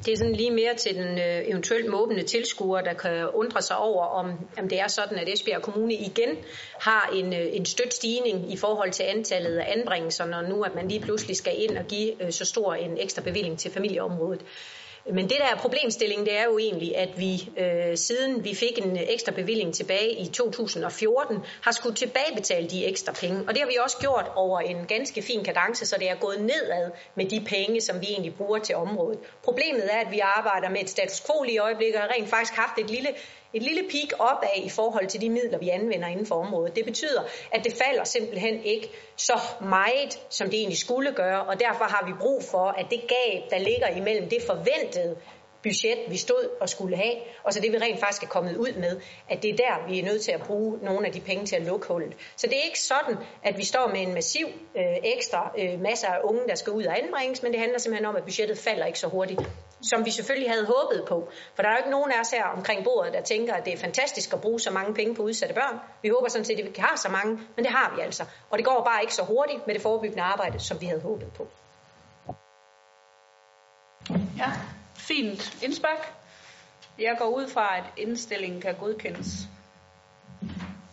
[0.06, 3.76] Det er sådan lige mere til den øh, eventuelt måbende tilskuer, der kan undre sig
[3.76, 6.36] over, om, om det er sådan, at Esbjerg Kommune igen
[6.80, 10.74] har en, øh, en stødt stigning i forhold til antallet af anbringelser, når nu at
[10.74, 14.40] man lige pludselig skal ind og give øh, så stor en ekstra bevilling til familieområdet.
[15.10, 18.78] Men det der er problemstillingen, det er jo egentlig, at vi øh, siden vi fik
[18.78, 23.44] en ekstra bevilling tilbage i 2014, har skulle tilbagebetale de ekstra penge.
[23.48, 26.40] Og det har vi også gjort over en ganske fin kadence, så det er gået
[26.40, 29.18] nedad med de penge, som vi egentlig bruger til området.
[29.44, 32.78] Problemet er, at vi arbejder med et status quo i øjeblikket, og rent faktisk haft
[32.78, 33.08] et lille
[33.54, 36.76] et lille peak opad i forhold til de midler, vi anvender inden for området.
[36.76, 41.60] Det betyder, at det falder simpelthen ikke så meget, som det egentlig skulle gøre, og
[41.60, 45.16] derfor har vi brug for, at det gab, der ligger imellem det forventede
[45.62, 48.72] budget, vi stod og skulle have, og så det vi rent faktisk er kommet ud
[48.72, 51.46] med, at det er der, vi er nødt til at bruge nogle af de penge
[51.46, 52.12] til at lukke hullet.
[52.36, 54.46] Så det er ikke sådan, at vi står med en massiv
[54.76, 58.06] øh, ekstra øh, masse af unge, der skal ud og anbringes, men det handler simpelthen
[58.06, 59.40] om, at budgettet falder ikke så hurtigt,
[59.82, 61.28] som vi selvfølgelig havde håbet på.
[61.54, 63.72] For der er jo ikke nogen af os her omkring bordet, der tænker, at det
[63.72, 65.78] er fantastisk at bruge så mange penge på udsatte børn.
[66.02, 68.24] Vi håber sådan set, at vi kan have så mange, men det har vi altså.
[68.50, 71.32] Og det går bare ikke så hurtigt med det forebyggende arbejde, som vi havde håbet
[71.36, 71.48] på.
[74.38, 74.52] Ja,
[75.08, 76.12] fint indspark.
[76.98, 79.28] Jeg går ud fra, at indstillingen kan godkendes.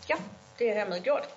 [0.09, 0.15] Ja,
[0.59, 1.29] det er hermed gjort.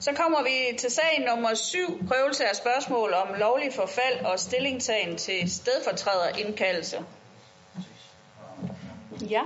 [0.00, 5.18] Så kommer vi til sag nummer 7, prøvelse af spørgsmål om lovlig forfald og stillingtagen
[5.18, 7.04] til stedfortræderindkaldelse.
[9.30, 9.42] Ja,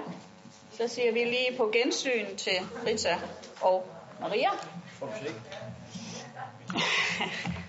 [0.72, 3.18] så siger vi lige på gensyn til Rita
[3.60, 3.86] og
[4.20, 4.50] Maria.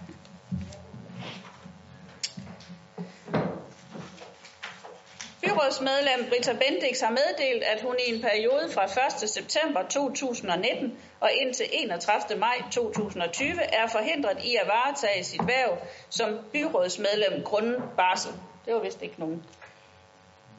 [5.56, 8.84] Byrådsmedlem Britta Bendix har meddelt, at hun i en periode fra
[9.24, 9.30] 1.
[9.30, 12.40] september 2019 og indtil 31.
[12.40, 15.78] maj 2020 er forhindret i at varetage sit værv
[16.10, 18.32] som byrådsmedlem grundet barsel.
[18.66, 19.44] Det var vist ikke nogen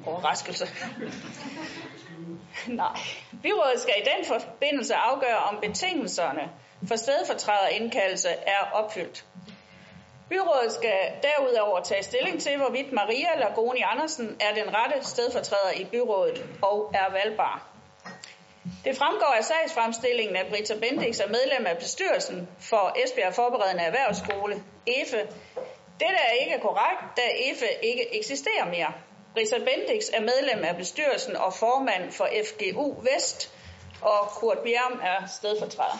[0.06, 0.66] overraskelse.
[2.66, 2.98] Nej.
[3.42, 6.50] Byrådet skal i den forbindelse afgøre, om betingelserne
[6.88, 9.24] for stedfortræderindkaldelse er opfyldt.
[10.28, 15.84] Byrådet skal derudover tage stilling til, hvorvidt Maria Lagoni Andersen er den rette stedfortræder i
[15.84, 17.66] byrådet og er valgbar.
[18.84, 24.62] Det fremgår af sagsfremstillingen, at Britta Bendix er medlem af bestyrelsen for Esbjerg Forberedende Erhvervsskole,
[24.86, 25.20] EFE.
[26.00, 28.92] Dette er ikke korrekt, da EFE ikke eksisterer mere.
[29.34, 33.50] Britta Bendix er medlem af bestyrelsen og formand for FGU Vest,
[34.02, 35.98] og Kurt Bjerm er stedfortræder.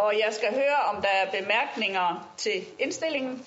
[0.00, 3.46] Og jeg skal høre, om der er bemærkninger til indstillingen.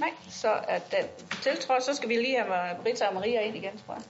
[0.00, 1.04] Nej, så er den
[1.42, 1.82] tiltrådt.
[1.82, 4.02] Så skal vi lige have Britta og Maria ind igen, tror jeg.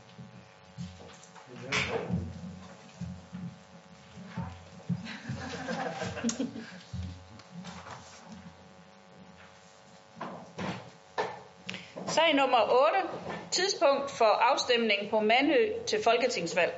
[12.09, 13.09] Sag nummer 8.
[13.51, 16.75] Tidspunkt for afstemning på Mandø til folketingsvalg.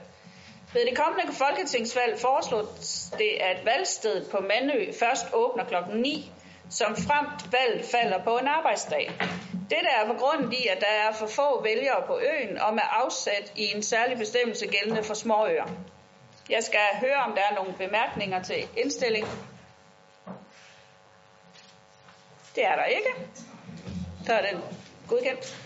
[0.76, 5.74] Ved det kommende folketingsvalg foreslås det, at valgstedet på Mandø først åbner kl.
[5.96, 6.32] 9
[6.70, 9.12] som fremt valg falder på en arbejdsdag.
[9.52, 12.82] Dette er på grund i, at der er for få vælgere på øen og med
[12.90, 15.66] afsat i en særlig bestemmelse gældende for småøer.
[16.50, 19.32] Jeg skal høre, om der er nogle bemærkninger til indstillingen.
[22.54, 23.08] Det er der ikke.
[24.26, 24.60] Så er den
[25.08, 25.56] godkendt.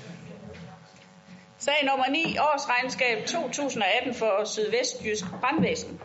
[1.60, 2.36] Sag nummer 9.
[2.38, 6.00] Årsregnskab 2018 for Sydvestjysk Brandvæsen.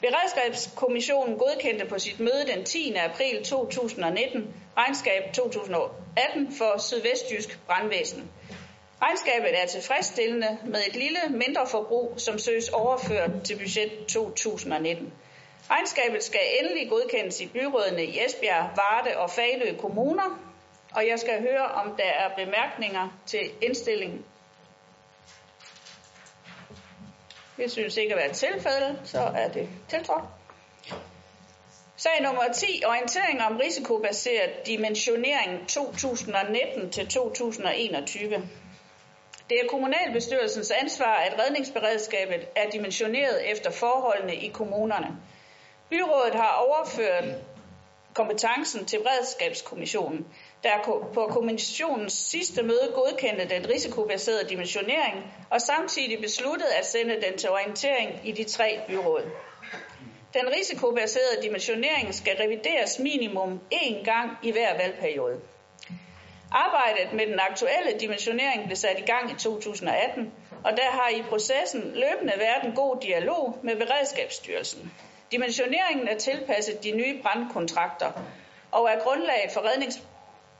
[0.00, 2.94] Beredskabskommissionen godkendte på sit møde den 10.
[2.94, 8.30] april 2019 regnskab 2018 for Sydvestjysk Brandvæsen.
[9.02, 15.12] Regnskabet er tilfredsstillende med et lille mindre forbrug, som søges overført til budget 2019.
[15.70, 20.49] Regnskabet skal endelig godkendes i byrådene i Esbjerg, Varde og Falø kommuner,
[20.94, 24.24] og jeg skal høre, om der er bemærkninger til indstillingen.
[27.56, 30.24] Det synes ikke at være tilfældet, så er det tiltrådt.
[31.96, 32.82] Sag nummer 10.
[32.86, 38.48] Orientering om risikobaseret dimensionering 2019 til 2021.
[39.50, 45.16] Det er kommunalbestyrelsens ansvar, at redningsberedskabet er dimensioneret efter forholdene i kommunerne.
[45.90, 47.24] Byrådet har overført
[48.14, 50.26] kompetencen til beredskabskommissionen,
[50.62, 57.38] der på kommissionens sidste møde godkendte den risikobaserede dimensionering og samtidig besluttede at sende den
[57.38, 59.22] til orientering i de tre byråd.
[60.34, 65.40] Den risikobaserede dimensionering skal revideres minimum én gang i hver valgperiode.
[66.52, 70.32] Arbejdet med den aktuelle dimensionering blev sat i gang i 2018,
[70.64, 74.92] og der har i processen løbende været en god dialog med Beredskabsstyrelsen.
[75.32, 78.12] Dimensioneringen er tilpasset de nye brandkontrakter
[78.72, 80.02] og er grundlaget for rednings,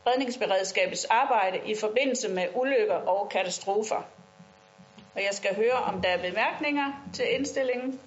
[0.06, 4.02] redningsberedskabets arbejde i forbindelse med ulykker og katastrofer.
[5.14, 8.00] Og jeg skal høre, om der er bemærkninger til indstillingen.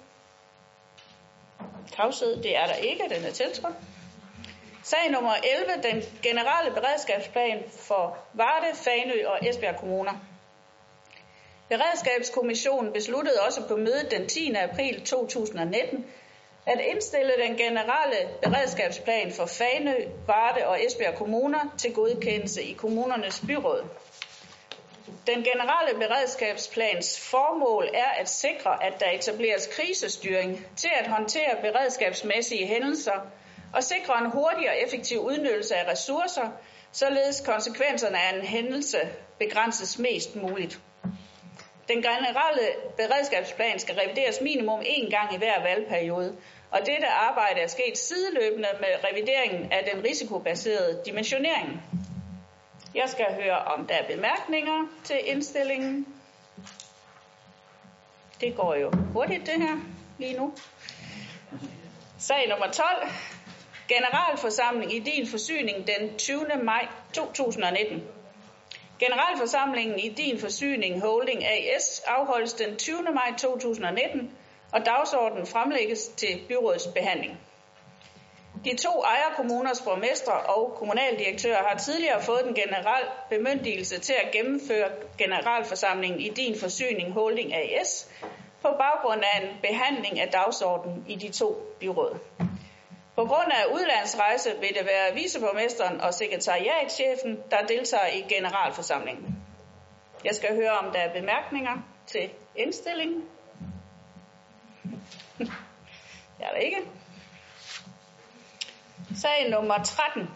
[1.96, 3.74] Tavshed, det er der ikke, den er tiltrådt.
[4.82, 10.12] Sag nummer 11, den generelle beredskabsplan for Varde, Fanø og Esbjerg kommuner.
[11.68, 14.54] Beredskabskommissionen besluttede også på mødet den 10.
[14.54, 16.06] april 2019
[16.66, 19.94] at indstille den generelle beredskabsplan for Fanø,
[20.26, 23.84] Varde og Esbjerg kommuner til godkendelse i kommunernes byråd.
[25.26, 32.66] Den generelle beredskabsplans formål er at sikre, at der etableres krisestyring til at håndtere beredskabsmæssige
[32.66, 33.26] hændelser
[33.74, 36.48] og sikre en hurtig og effektiv udnyttelse af ressourcer,
[36.92, 38.98] således konsekvenserne af en hændelse
[39.38, 40.80] begrænses mest muligt.
[41.88, 42.66] Den generelle
[42.96, 46.36] beredskabsplan skal revideres minimum én gang i hver valgperiode,
[46.70, 51.82] og dette arbejde er sket sideløbende med revideringen af den risikobaserede dimensionering.
[52.94, 56.06] Jeg skal høre, om der er bemærkninger til indstillingen.
[58.40, 59.76] Det går jo hurtigt, det her,
[60.18, 60.52] lige nu.
[62.18, 62.86] Sag nummer 12.
[63.88, 66.46] Generalforsamling i din forsyning den 20.
[66.62, 68.02] maj 2019.
[69.06, 73.02] Generalforsamlingen i din forsyning Holding AS afholdes den 20.
[73.02, 74.30] maj 2019,
[74.72, 77.38] og dagsordenen fremlægges til byrådets behandling.
[78.64, 84.88] De to ejerkommuners borgmestre og kommunaldirektører har tidligere fået den generel bemyndigelse til at gennemføre
[85.18, 88.10] generalforsamlingen i din forsyning Holding AS
[88.62, 92.18] på baggrund af en behandling af dagsordenen i de to byråd.
[93.16, 99.36] På grund af udlandsrejse vil det være viceborgmesteren og sekretariatschefen, der deltager i generalforsamlingen.
[100.24, 103.24] Jeg skal høre, om der er bemærkninger til indstillingen.
[106.38, 106.78] Det er der ikke.
[109.16, 110.28] Sag nummer 13.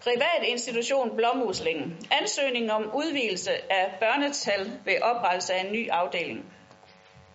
[0.00, 2.06] Privat institution Blomhuslingen.
[2.10, 6.52] Ansøgning om udvidelse af børnetal ved oprettelse af en ny afdeling.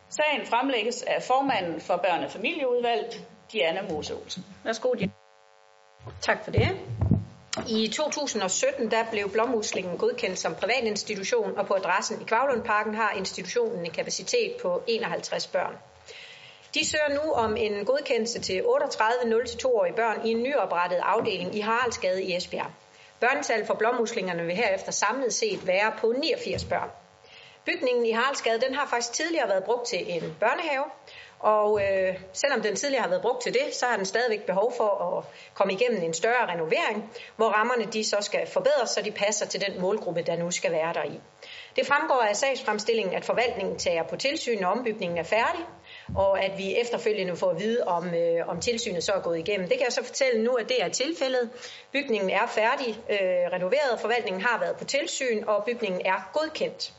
[0.09, 4.45] Sagen fremlægges af formanden for børnefamilieudvalget, Diana Mose Olsen.
[4.63, 5.11] Værsgo, Diana.
[6.21, 6.77] Tak for det.
[7.67, 13.11] I 2017 der blev Blåmuslingen godkendt som privat institution, og på adressen i Kvavlundparken har
[13.11, 15.75] institutionen en kapacitet på 51 børn.
[16.73, 21.59] De søger nu om en godkendelse til 38 0-2-årige børn i en nyoprettet afdeling i
[21.59, 22.71] Haraldsgade i Esbjerg.
[23.19, 26.89] Børnetal for blåmuslingerne vil herefter samlet set være på 89 børn.
[27.65, 30.83] Bygningen i Haraldsgade den har faktisk tidligere været brugt til en børnehave,
[31.45, 34.73] og øh, selvom den tidligere har været brugt til det, så har den stadigvæk behov
[34.77, 35.23] for at
[35.53, 39.61] komme igennem en større renovering, hvor rammerne de så skal forbedres, så de passer til
[39.61, 41.19] den målgruppe, der nu skal være der i.
[41.75, 45.65] Det fremgår af sagsfremstillingen, at forvaltningen tager på tilsyn, når ombygningen er færdig,
[46.15, 49.67] og at vi efterfølgende får at vide, om, øh, om tilsynet så er gået igennem.
[49.69, 51.49] Det kan jeg så fortælle nu, at det er tilfældet.
[51.91, 53.17] Bygningen er færdig øh,
[53.53, 56.93] renoveret, forvaltningen har været på tilsyn, og bygningen er godkendt.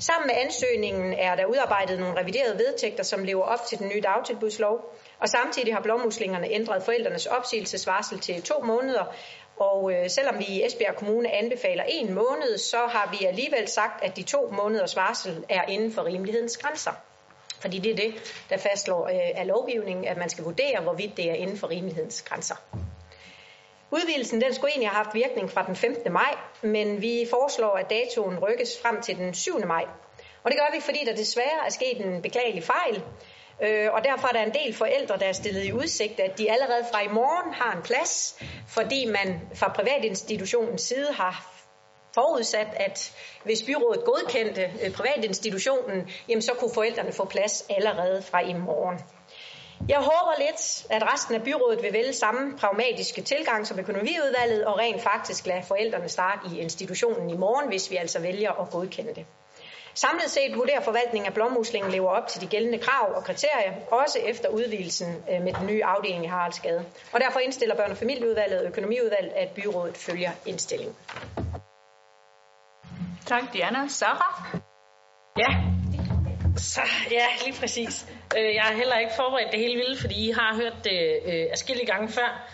[0.00, 4.00] Sammen med ansøgningen er der udarbejdet nogle reviderede vedtægter, som lever op til den nye
[4.00, 9.14] dagtilbudslov, Og samtidig har blommuslingerne ændret forældrenes opsigelsesvarsel til to måneder,
[9.56, 14.04] og øh, selvom vi i Esbjerg Kommune anbefaler en måned, så har vi alligevel sagt,
[14.04, 16.92] at de to måneders varsel er inden for rimelighedens grænser.
[17.60, 18.14] Fordi det er det,
[18.50, 22.22] der fastslår øh, af lovgivningen, at man skal vurdere, hvorvidt det er inden for rimelighedens
[22.22, 22.54] grænser.
[23.94, 26.12] Udvidelsen den skulle egentlig have haft virkning fra den 15.
[26.12, 29.66] maj, men vi foreslår, at datoen rykkes frem til den 7.
[29.66, 29.84] maj.
[30.42, 33.02] Og det gør vi, fordi der desværre er sket en beklagelig fejl,
[33.62, 36.50] øh, og derfor er der en del forældre, der er stillet i udsigt, at de
[36.50, 41.54] allerede fra i morgen har en plads, fordi man fra privatinstitutionens side har
[42.14, 43.12] forudsat, at
[43.44, 48.98] hvis byrådet godkendte øh, privatinstitutionen, jamen så kunne forældrene få plads allerede fra i morgen.
[49.88, 54.78] Jeg håber lidt, at resten af byrådet vil vælge samme pragmatiske tilgang som økonomiudvalget og
[54.78, 59.14] rent faktisk lade forældrene starte i institutionen i morgen, hvis vi altså vælger at godkende
[59.14, 59.26] det.
[59.94, 64.18] Samlet set vurderer forvaltningen af blåmuslingen lever op til de gældende krav og kriterier, også
[64.18, 66.84] efter udvidelsen øh, med den nye afdeling i Haraldsgade.
[67.12, 70.96] Og derfor indstiller børne- og familieudvalget og økonomiudvalget, at byrådet følger indstillingen.
[73.26, 73.88] Tak, Diana.
[73.88, 74.60] Sarah?
[75.38, 75.83] Ja,
[76.56, 76.80] så,
[77.10, 78.06] ja, lige præcis.
[78.38, 81.46] Øh, jeg har heller ikke forberedt det hele vilde, fordi I har hørt det øh,
[81.50, 82.48] afskillige gange før.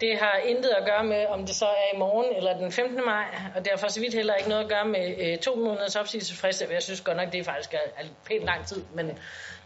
[0.00, 3.04] Det har intet at gøre med, om det så er i morgen eller den 15.
[3.04, 3.24] maj,
[3.56, 5.96] og det har for så vidt heller ikke noget at gøre med øh, to måneders
[5.96, 6.64] opsigelsesfrist.
[6.72, 9.18] Jeg synes godt nok, det er faktisk er, er pænt lang tid, men,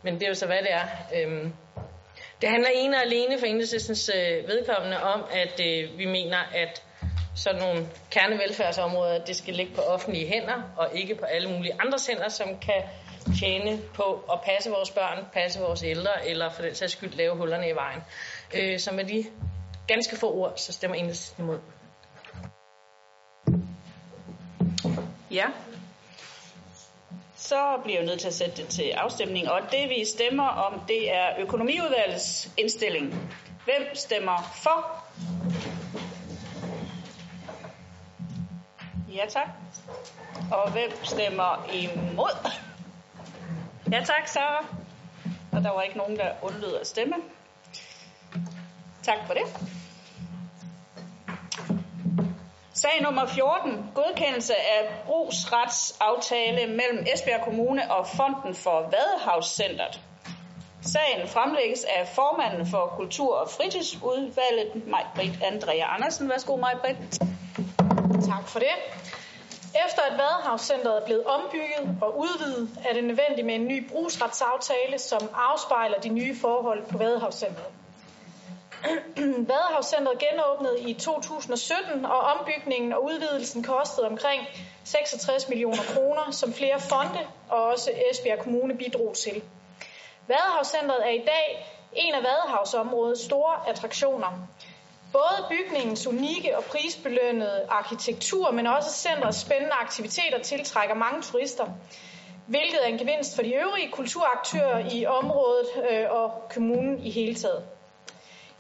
[0.03, 0.87] men det er jo så, hvad det er.
[1.15, 1.53] Øhm,
[2.41, 6.83] det handler ene og alene for enhedslistens øh, vedkommende om, at øh, vi mener, at
[7.37, 12.07] sådan nogle kernevelfærdsområder, det skal ligge på offentlige hænder, og ikke på alle mulige andres
[12.07, 12.83] hænder, som kan
[13.41, 17.37] tjene på at passe vores børn, passe vores ældre, eller for den sags skyld lave
[17.37, 18.01] hullerne i vejen.
[18.55, 19.25] Øh, så med de
[19.87, 21.59] ganske få ord, så stemmer enhedslisten imod.
[25.31, 25.47] Ja.
[27.37, 30.81] Så bliver jeg nødt til at sætte det til afstemning, og det vi stemmer om,
[30.89, 33.31] det er økonomiudvalgets indstilling.
[33.65, 35.05] Hvem stemmer for?
[39.15, 39.49] Ja tak.
[40.53, 42.51] Og hvem stemmer imod?
[43.93, 44.65] Ja tak, Sara.
[45.53, 47.15] Og der var ikke nogen, der undlod at stemme.
[49.03, 49.43] Tak for det.
[52.73, 53.91] Sag nummer 14.
[53.95, 60.01] Godkendelse af brugsretsaftale mellem Esbjerg Kommune og Fonden for Vadehavscentret.
[60.83, 66.29] Sagen fremlægges af formanden for Kultur- og Fritidsudvalget, Majbrit Andrea Andersen.
[66.29, 67.19] Værsgo, Maj-Britt.
[68.31, 68.69] Tak for det.
[69.75, 74.99] Efter at Vadehavscenteret er blevet ombygget og udvidet, er det nødvendigt med en ny brugsretsaftale,
[74.99, 77.67] som afspejler de nye forhold på Vadehavscenteret.
[79.49, 84.47] Vadehavscenteret genåbnede i 2017, og ombygningen og udvidelsen kostede omkring
[84.85, 89.43] 66 millioner kroner, som flere fonde og også Esbjerg Kommune bidrog til.
[90.27, 94.49] Vadehavscenteret er i dag en af Vadehavsområdets store attraktioner.
[95.13, 101.67] Både bygningens unikke og prisbelønnede arkitektur, men også centrets spændende aktiviteter tiltrækker mange turister,
[102.47, 107.35] hvilket er en gevinst for de øvrige kulturaktører i området øh, og kommunen i hele
[107.35, 107.65] taget.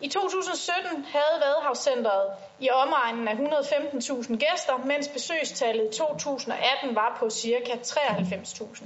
[0.00, 2.30] I 2017 havde Vadehavscenteret
[2.60, 7.74] i omegnen af 115.000 gæster, mens besøgstallet i 2018 var på ca.
[7.82, 8.84] 93.000.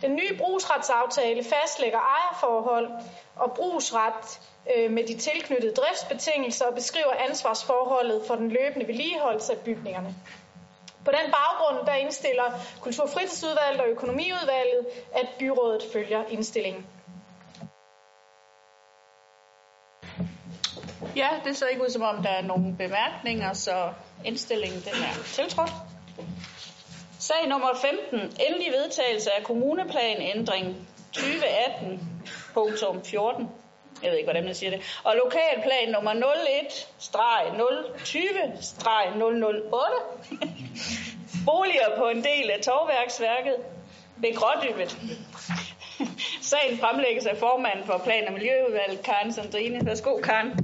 [0.00, 2.90] Den nye brugsretsaftale fastlægger ejerforhold
[3.36, 4.40] og brugsret
[4.76, 10.14] øh, med de tilknyttede driftsbetingelser og beskriver ansvarsforholdet for den løbende vedligeholdelse af bygningerne.
[11.04, 12.44] På den baggrund der indstiller
[12.80, 16.86] Kulturfritidsudvalget og Økonomiudvalget, at byrådet følger indstillingen.
[21.16, 23.92] Ja, det ser ikke ud som om, der er nogle bemærkninger, så
[24.24, 25.70] indstillingen den er tiltrådt.
[27.18, 27.74] Sag nummer
[28.10, 28.20] 15.
[28.20, 33.63] Endelig vedtagelse af kommuneplanændring 2018.14.
[34.02, 34.80] Jeg ved ikke, hvordan man siger det.
[35.04, 36.18] Og lokalplan nummer 01-020-008.
[41.46, 43.56] Boliger på en del af Torværksværket
[44.16, 44.98] ved Grådybet.
[46.50, 49.86] Sagen fremlægges af formanden for Plan- og Miljøudvalget, Karen Sandrine.
[49.86, 50.52] Værsgo, Karen.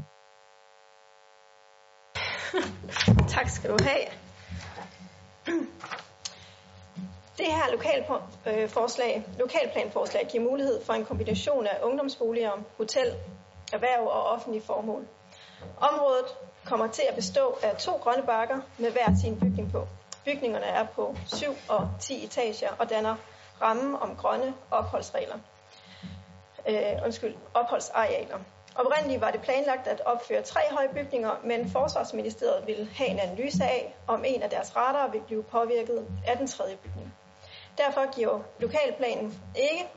[3.34, 4.04] Tak skal du have.
[7.40, 13.14] Det her lokalforslag, øh, lokalplanforslag giver mulighed for en kombination af ungdomsboliger, hotel,
[13.72, 15.06] erhverv og offentlige formål.
[15.80, 16.26] Området
[16.64, 19.86] kommer til at bestå af to grønne bakker med hver sin bygning på.
[20.24, 23.16] Bygningerne er på 7 og 10 etager og danner
[23.62, 25.38] rammen om grønne opholdsregler.
[26.68, 28.38] Øh, undskyld, opholdsarealer.
[28.74, 33.64] Oprindeligt var det planlagt at opføre tre høje bygninger, men Forsvarsministeriet ville have en analyse
[33.64, 37.14] af, om en af deres radarer ville blive påvirket af den tredje bygning.
[37.78, 39.88] Derfor giver lokalplanen ikke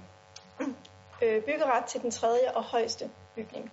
[1.22, 3.72] øh, byggeret til den tredje og højeste bygning.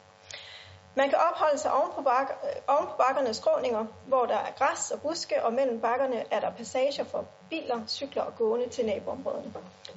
[0.94, 4.53] Man kan opholde sig oven på, bak, øh, oven på bakkernes skråninger, hvor der er
[4.59, 8.86] græs og buske, og mellem bakkerne er der passager for biler, cykler og gående til
[8.86, 9.55] naboområderne.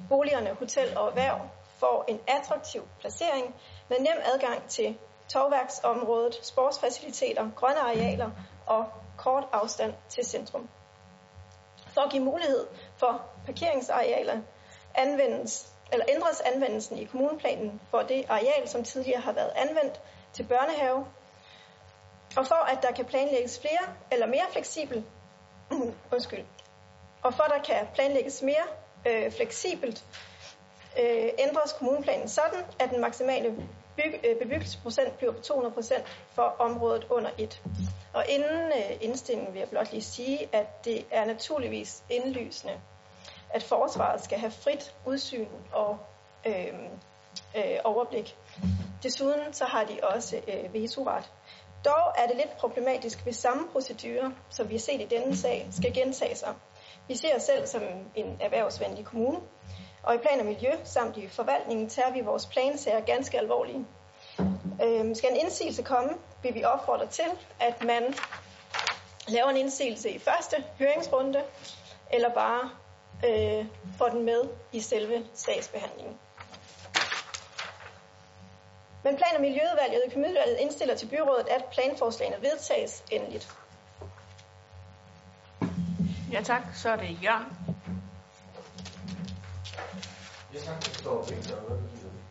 [0.08, 1.40] Boligerne, hotel og erhverv
[1.78, 3.54] får en attraktiv placering
[3.88, 4.98] med nem adgang til
[5.28, 8.30] togværksområdet, sportsfaciliteter, grønne arealer
[8.66, 8.86] og
[9.16, 10.68] kort afstand til centrum.
[11.94, 14.40] For at give mulighed for parkeringsarealer
[14.94, 20.00] anvendes, eller ændres anvendelsen i kommuneplanen for det areal, som tidligere har været anvendt
[20.32, 21.06] til børnehave,
[22.36, 25.04] og for at der kan planlægges flere eller mere fleksibelt,
[26.12, 26.44] undskyld,
[27.22, 28.64] og for at der kan planlægges mere
[29.06, 30.04] øh, fleksibelt,
[31.02, 33.50] øh, ændres kommuneplanen sådan, at den maksimale
[33.96, 36.02] byg, øh, bebyggelsesprocent bliver på 200%
[36.34, 37.62] for området under et.
[38.12, 42.80] Og inden øh, indstillingen vil jeg blot lige sige, at det er naturligvis indlysende,
[43.54, 45.98] at forsvaret skal have frit udsyn og
[46.46, 46.74] øh,
[47.56, 48.36] øh, overblik.
[49.02, 51.30] Desuden så har de også øh, vetoret.
[51.84, 55.68] Dog er det lidt problematisk, hvis samme procedurer, som vi har set i denne sag,
[55.70, 56.54] skal gentage sig.
[57.08, 57.82] Vi ser os selv som
[58.14, 59.38] en erhvervsvenlig kommune,
[60.02, 63.86] og i plan og miljø samt i forvaltningen tager vi vores plansager ganske alvorlige.
[64.84, 66.10] Øh, skal en indsigelse komme,
[66.42, 67.30] vil vi opfordre til,
[67.60, 68.14] at man
[69.28, 71.42] laver en indsigelse i første høringsrunde,
[72.12, 72.70] eller bare
[73.24, 73.66] øh,
[73.98, 76.16] får den med i selve sagsbehandlingen.
[79.04, 83.48] Men plan- og miljøudvalget og økonomiudvalget indstiller til byrådet, at planforslagene vedtages endeligt.
[86.32, 87.46] Ja tak, så er det Jørgen.
[90.54, 90.84] Ja, tak.
[90.84, 91.56] Det står Victor.
[91.56, 92.24] Hvad betyder det?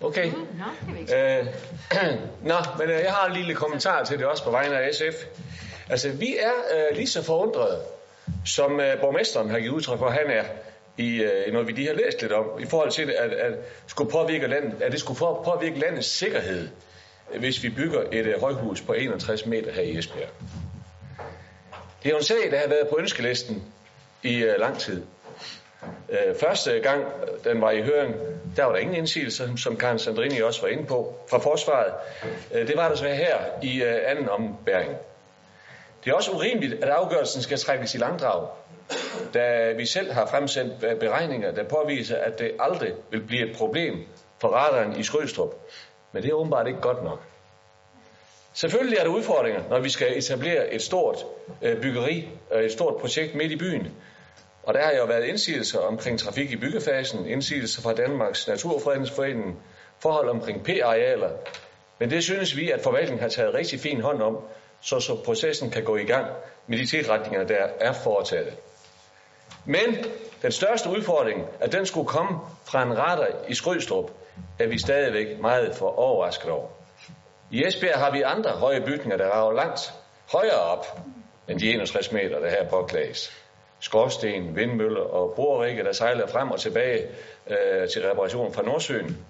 [0.00, 0.26] Okay.
[0.26, 1.46] Øh,
[2.50, 5.24] Nå, men øh, jeg har en lille kommentar til det også på vegne af SF.
[5.90, 7.80] Altså, vi er øh, lige så forundrede,
[8.46, 10.44] som øh, borgmesteren har givet udtryk for, han er
[10.96, 13.54] i øh, noget, vi lige har læst lidt om, i forhold til, at, at,
[13.86, 16.68] skulle påvirke landet, at det skulle påvirke landets sikkerhed,
[17.38, 20.28] hvis vi bygger et øh, højhus på 61 meter her i Esbjerg.
[22.02, 23.62] Det er jo en sag, der har været på ønskelisten
[24.22, 25.02] i øh, lang tid.
[26.10, 27.04] Øh, første gang,
[27.44, 28.14] den var i høring,
[28.56, 31.92] der var der ingen indsigelser, som Karen Sandrini også var inde på, fra forsvaret.
[32.52, 34.90] Øh, det var der så her i øh, anden ombæring.
[36.04, 38.48] Det er også urimeligt, at afgørelsen skal trækkes i langdrag,
[39.34, 43.56] da vi selv har fremsendt øh, beregninger, der påviser, at det aldrig vil blive et
[43.56, 44.06] problem
[44.40, 45.54] for radaren i Skrødstrup.
[46.12, 47.20] Men det er åbenbart ikke godt nok.
[48.52, 51.26] Selvfølgelig er der udfordringer, når vi skal etablere et stort
[51.62, 53.92] øh, byggeri, øh, et stort projekt midt i byen.
[54.62, 59.62] Og der har jo været indsigelser omkring trafik i byggefasen, indsigelser fra Danmarks Naturfredningsforening,
[59.98, 61.30] forhold omkring P-arealer.
[61.98, 64.38] Men det synes vi, at forvaltningen har taget rigtig fin hånd om,
[64.82, 66.26] så, så processen kan gå i gang
[66.66, 68.54] med de tilretninger, der er foretaget.
[69.64, 70.04] Men
[70.42, 74.10] den største udfordring, at den skulle komme fra en retter i Skrydstrup,
[74.58, 76.68] er vi stadigvæk meget for overrasket over.
[77.50, 79.92] I Esbjerg har vi andre høje bygninger, der rager langt
[80.32, 80.86] højere op
[81.48, 83.32] end de 61 meter, der her påklages.
[83.80, 87.06] Skorsten, vindmøller og borerikke, der sejler frem og tilbage
[87.46, 89.26] øh, til reparation fra Nordsøen.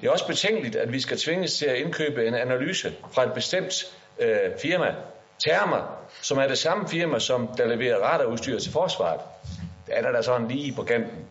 [0.00, 3.34] Det er også betænkeligt, at vi skal tvinges til at indkøbe en analyse fra et
[3.34, 4.94] bestemt øh, firma,
[5.40, 5.80] Therma,
[6.22, 9.20] som er det samme firma, som der leverer radarudstyr til forsvaret.
[9.86, 11.26] Det er der sådan lige på kanten.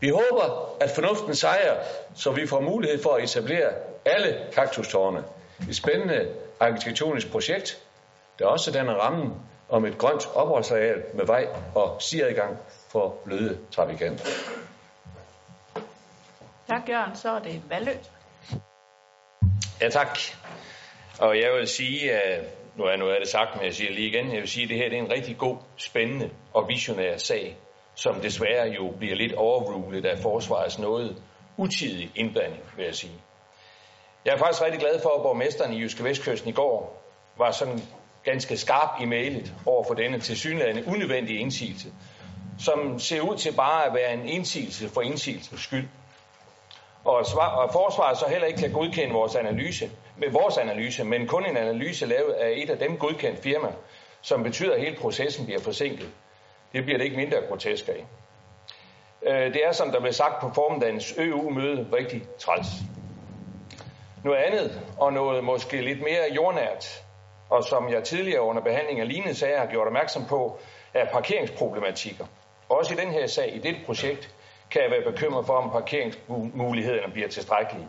[0.00, 1.76] Vi håber, at fornuften sejrer,
[2.14, 3.70] så vi får mulighed for at etablere
[4.04, 5.24] alle kaktustårne.
[5.68, 6.28] Et spændende
[6.60, 7.82] arkitektonisk projekt,
[8.38, 9.32] der også danner rammen
[9.68, 14.24] om et grønt opholdsareal med vej og sigeradgang for bløde trafikanter.
[16.68, 17.16] Tak, Jørgen.
[17.16, 17.92] Så er det Valø.
[19.80, 20.18] Ja, tak.
[21.20, 22.44] Og jeg vil sige, at
[22.76, 24.68] nu er, nu er det sagt, men jeg siger lige igen, jeg vil sige, at
[24.68, 27.56] det her det er en rigtig god, spændende og visionær sag,
[27.94, 31.22] som desværre jo bliver lidt overrulet af forsvarets noget
[31.56, 33.12] utidig indblanding, vil jeg sige.
[34.24, 37.02] Jeg er faktisk rigtig glad for, at borgmesteren i Jyske Vestkysten i går
[37.38, 37.80] var sådan
[38.24, 41.88] ganske skarp i mailet over for denne tilsyneladende unødvendige indsigelse,
[42.58, 45.88] som ser ud til bare at være en indsigelse for indsigelsens skyld.
[47.04, 51.26] Og, svar, og forsvaret så heller ikke kan godkende vores analyse, med vores analyse, men
[51.26, 53.68] kun en analyse lavet af et af dem godkendt firma,
[54.22, 56.08] som betyder, at hele processen bliver forsinket.
[56.72, 58.06] Det bliver det ikke mindre grotesk af.
[59.22, 62.66] Øh, det er, som der blev sagt på formiddagens EU-møde, rigtig træls.
[64.24, 67.04] Noget andet, og noget måske lidt mere jordnært,
[67.50, 70.58] og som jeg tidligere under behandling af lignende sager har gjort opmærksom på,
[70.94, 72.24] er parkeringsproblematikker.
[72.68, 74.34] Også i den her sag, i dette projekt,
[74.70, 77.88] kan jeg være bekymret for, om parkeringsmulighederne bliver tilstrækkelige.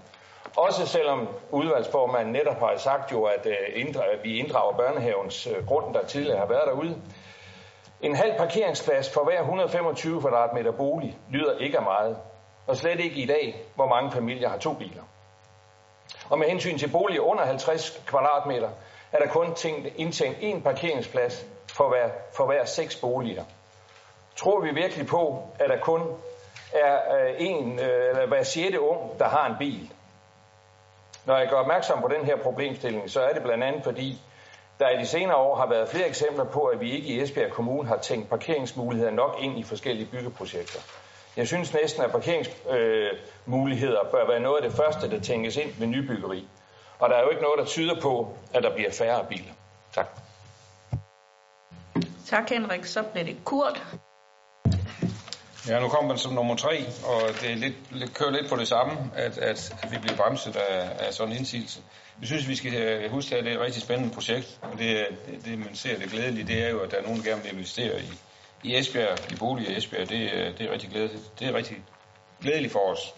[0.58, 6.06] Også selvom udvalgsformanden netop har sagt jo, at, øh, vi inddrager børnehavens øh, grund, der
[6.06, 7.02] tidligere har været derude.
[8.02, 12.18] En halv parkeringsplads for hver 125 kvadratmeter bolig lyder ikke af meget,
[12.68, 15.04] og slet ikke i dag, hvor mange familier har to biler.
[16.30, 18.70] Og med hensyn til boliger under 50 kvadratmeter,
[19.12, 23.44] er der kun tænkt, indtænkt én parkeringsplads for hver, for hver seks boliger.
[24.36, 26.02] Tror vi virkelig på, at der kun
[26.74, 29.92] er øh, en øh, eller hver sjette ung, der har en bil?
[31.26, 34.22] Når jeg gør opmærksom på den her problemstilling, så er det blandt andet fordi,
[34.80, 37.52] der i de senere år har været flere eksempler på, at vi ikke i Esbjerg
[37.52, 40.80] Kommune har tænkt parkeringsmuligheder nok ind i forskellige byggeprojekter.
[41.38, 45.70] Jeg synes næsten, at parkeringsmuligheder øh, bør være noget af det første, der tænkes ind
[45.80, 46.48] ved nybyggeri.
[47.00, 49.54] Og der er jo ikke noget, der tyder på, at der bliver færre biler.
[49.94, 50.08] Tak.
[52.28, 53.84] Tak Henrik, så bliver det kort.
[55.68, 58.56] Ja, nu kommer man som nummer tre, og det er lidt, lidt, kører lidt på
[58.56, 61.82] det samme, at, at, at vi bliver bremset af, af sådan en indsigelse.
[62.18, 65.08] Vi synes, vi skal øh, huske, at det er et rigtig spændende projekt, og det,
[65.28, 67.44] det, det man ser det glædelige, det er jo, at der er nogen, der gerne
[67.44, 68.12] vil investere i,
[68.64, 70.10] i Esbjerg, i bolig i Esbjerg.
[70.10, 71.40] Det, øh, det er rigtig glædeligt.
[71.40, 71.78] Det er rigtig
[72.42, 73.14] glædeligt for os.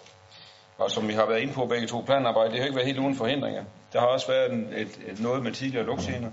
[0.77, 2.99] Og som vi har været inde på begge to, planarbejde, det har ikke været helt
[2.99, 3.63] uden forhindringer.
[3.93, 6.31] Der har også været en, et, et, noget med tidligere lugtscener.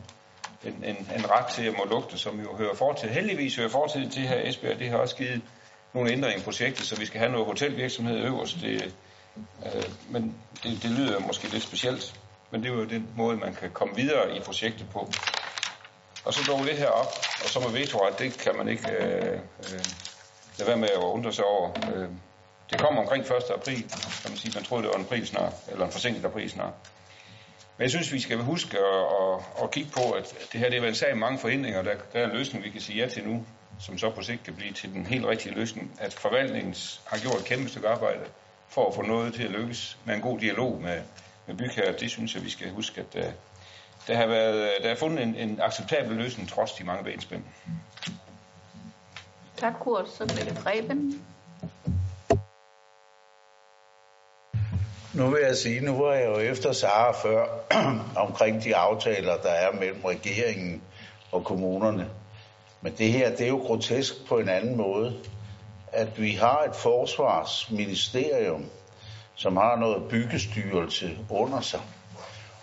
[0.65, 3.09] En, en, en ret til at må lugte, som jo hører fortid.
[3.09, 4.79] Heldigvis hører fortid til her i Esbjerg.
[4.79, 5.43] Det har også givet
[5.95, 8.57] nogle ændringer i projektet, så vi skal have noget hotelvirksomhed øverst.
[8.61, 8.95] Det,
[9.67, 12.21] øh, men det, det lyder måske lidt specielt,
[12.51, 15.11] men det er jo den måde, man kan komme videre i projektet på.
[16.25, 17.13] Og så dog det her op,
[17.45, 19.85] og så med vetoret, det kan man ikke øh, øh,
[20.59, 21.71] lade være med at undre sig over.
[21.95, 22.09] Øh,
[22.71, 23.31] det kommer omkring 1.
[23.55, 23.83] april,
[24.23, 24.53] kan man sige.
[24.55, 26.73] Man troede, det var en april snart, eller en forsinket april snart.
[27.77, 30.79] Men jeg synes, vi skal huske at, at, at kigge på, at det her det
[30.79, 31.83] er en sag med mange forhindringer.
[31.83, 33.45] Der, der er en løsning, vi kan sige ja til nu,
[33.81, 35.97] som så på sigt kan blive til den helt rigtige løsning.
[35.99, 36.75] At forvaltningen
[37.05, 38.21] har gjort et kæmpe stykke arbejde
[38.69, 41.03] for at få noget til at lykkes med en god dialog med,
[41.47, 41.97] med bygherrer.
[41.97, 43.33] Det synes jeg, vi skal huske, at uh,
[44.07, 47.43] der har, været, der er fundet en, en acceptabel løsning trods de mange benspænd.
[49.57, 50.11] Tak, Kurt.
[50.11, 51.25] Så bliver det Preben.
[55.15, 57.47] Nu vil jeg sige, nu var jeg jo efter Sara før
[58.27, 60.83] omkring de aftaler, der er mellem regeringen
[61.33, 62.11] og kommunerne.
[62.83, 65.17] Men det her, det er jo grotesk på en anden måde,
[65.93, 68.65] at vi har et forsvarsministerium,
[69.35, 71.81] som har noget byggestyrelse under sig.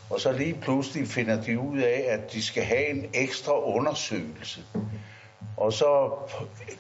[0.10, 4.64] Og så lige pludselig finder de ud af, at de skal have en ekstra undersøgelse.
[5.58, 6.12] Og så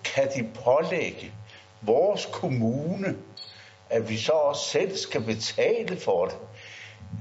[0.03, 1.31] kan de pålægge
[1.81, 3.15] vores kommune
[3.89, 6.38] at vi så også selv skal betale for det.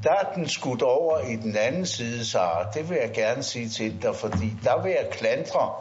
[0.03, 3.69] Der er den skudt over i den anden side, så det vil jeg gerne sige
[3.69, 5.75] til dig, fordi der vil jeg klandre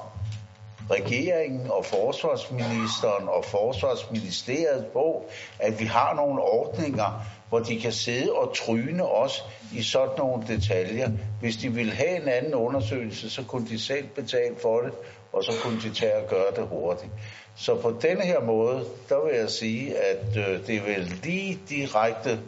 [0.91, 5.25] regeringen og forsvarsministeren og forsvarsministeriet på,
[5.59, 10.47] at vi har nogle ordninger, hvor de kan sidde og tryne os i sådan nogle
[10.47, 11.09] detaljer.
[11.41, 14.91] Hvis de vil have en anden undersøgelse, så kunne de selv betale for det,
[15.33, 17.11] og så kunne de tage og gøre det hurtigt.
[17.55, 21.59] Så på denne her måde, der vil jeg sige, at øh, det er vel lige
[21.69, 22.39] direkte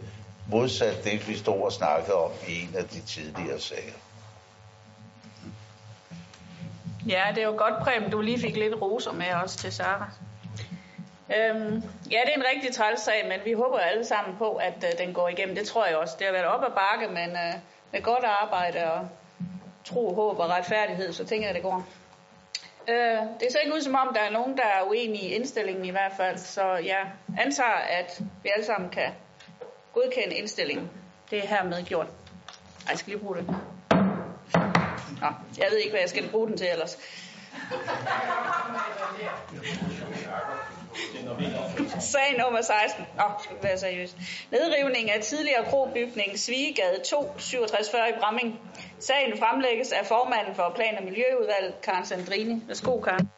[0.52, 4.07] modsat det, vi stod og snakkede om i en af de tidligere sager.
[7.08, 10.10] Ja, det er jo godt, Preben, du lige fik lidt roser med os til Sara.
[11.36, 14.84] Øhm, ja, det er en rigtig træls sag, men vi håber alle sammen på, at
[14.84, 15.56] øh, den går igennem.
[15.56, 16.16] Det tror jeg også.
[16.20, 17.54] Det har været op ad bakke, men øh,
[17.92, 19.10] med godt arbejde og
[19.86, 21.88] tro, håb og retfærdighed, så tænker jeg, det går.
[22.88, 25.86] Øh, det ser ikke ud som om, der er nogen, der er uenige i indstillingen
[25.86, 29.12] i hvert fald, så jeg antager, at vi alle sammen kan
[29.94, 30.90] godkende indstillingen.
[31.30, 32.08] Det er hermed gjort.
[32.08, 33.56] Ej, jeg skal lige bruge det.
[35.22, 36.98] Nå, jeg ved ikke, hvad jeg skal bruge den til ellers.
[42.00, 43.06] Sag nummer 16.
[43.18, 44.16] Nå, skal vi være seriøs.
[44.52, 48.60] Nedrivning af tidligere krobygning Svigegade 2, 6740 i Bramming.
[49.00, 52.62] Sagen fremlægges af formanden for Plan- og Miljøudvalget, Karen Sandrini.
[52.68, 53.30] Værsgo, Karen.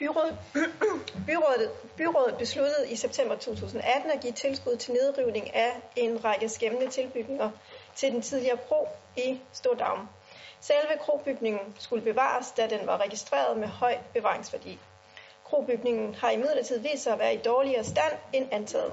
[0.00, 0.38] Byrådet,
[1.26, 6.90] byrådet, byrådet besluttede i september 2018 at give tilskud til nedrivning af en række skæmmende
[6.90, 7.50] tilbygninger
[7.96, 10.08] til den tidligere kro i Stordavn.
[10.60, 14.78] Selve krobygningen skulle bevares, da den var registreret med høj bevaringsværdi.
[15.44, 18.92] Krobygningen har imidlertid vist sig at være i dårligere stand end antaget.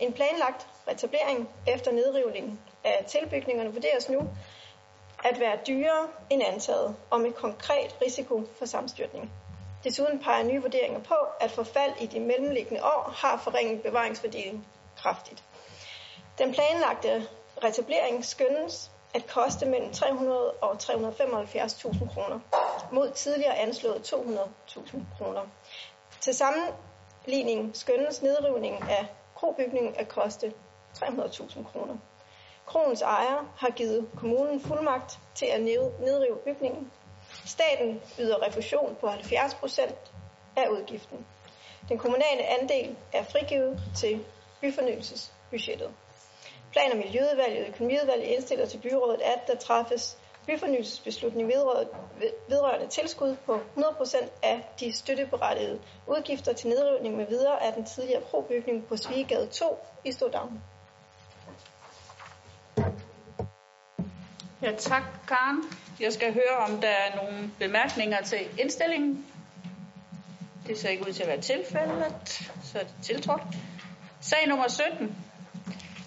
[0.00, 4.28] En planlagt retablering efter nedrivningen af tilbygningerne vurderes nu
[5.24, 9.32] at være dyrere end antaget og med konkret risiko for samstyrtning.
[9.84, 14.66] Desuden peger nye vurderinger på, at forfald i de mellemliggende år har forringet bevaringsværdien
[14.96, 15.44] kraftigt.
[16.38, 17.28] Den planlagte
[17.64, 22.40] retablering skønnes at koste mellem 300 og 375.000 kroner,
[22.92, 25.42] mod tidligere anslået 200.000 kroner.
[26.20, 30.52] Til sammenligning skønnes nedrivningen af krobygningen at koste
[30.96, 31.96] 300.000 kroner.
[32.66, 36.92] Kronens ejer har givet kommunen fuldmagt til at nedrive bygningen.
[37.46, 40.12] Staten yder refusion på 70 procent
[40.56, 41.26] af udgiften.
[41.88, 44.24] Den kommunale andel er frigivet til
[44.60, 45.90] byfornyelsesbudgettet.
[46.72, 51.48] Plan- og Miljøudvalget og Økonomiudvalget indstiller til byrådet, at der træffes byfornyelsesbeslutning
[52.48, 58.20] vedrørende tilskud på 100% af de støtteberettigede udgifter til nedrivning med videre af den tidligere
[58.20, 60.62] probygning på Svigegade 2 i Stodavn.
[64.62, 65.62] Ja, tak, Karen.
[66.00, 69.26] Jeg skal høre, om der er nogle bemærkninger til indstillingen.
[70.66, 72.14] Det ser ikke ud til at være tilfældet,
[72.64, 73.42] så er det tiltrådt.
[74.20, 75.16] Sag nummer 17.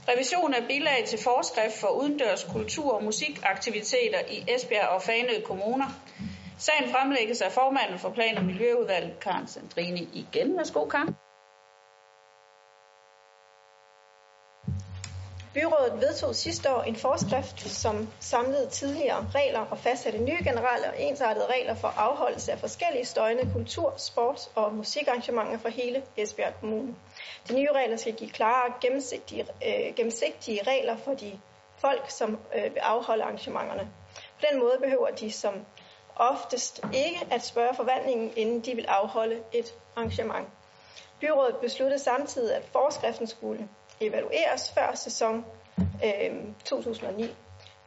[0.08, 5.86] Revision af bilag til forskrift for udendørs kultur- og musikaktiviteter i Esbjerg og Fanø kommuner.
[6.58, 10.10] Sagen fremlægges af formanden for Plan- og Miljøudvalget, Karen Sandrini.
[10.14, 11.16] Igen, værsgo, Karen.
[15.54, 21.02] Byrådet vedtog sidste år en forskrift, som samlede tidligere regler og fastsatte nye generelle og
[21.02, 26.95] ensartede regler for afholdelse af forskellige støjende kultur-, sports- og musikarrangementer for hele Esbjerg Kommune.
[27.47, 31.39] De nye regler skal give klare og gennemsigtige, øh, gennemsigtige regler for de
[31.78, 33.89] folk, som øh, vil afholde arrangementerne.
[34.16, 35.66] På den måde behøver de som
[36.16, 40.47] oftest ikke at spørge forvaltningen, inden de vil afholde et arrangement.
[41.20, 43.68] Byrådet besluttede samtidig, at forskriften skulle
[44.02, 45.45] evalueres før sæson
[45.80, 46.32] øh,
[46.66, 47.36] 2009.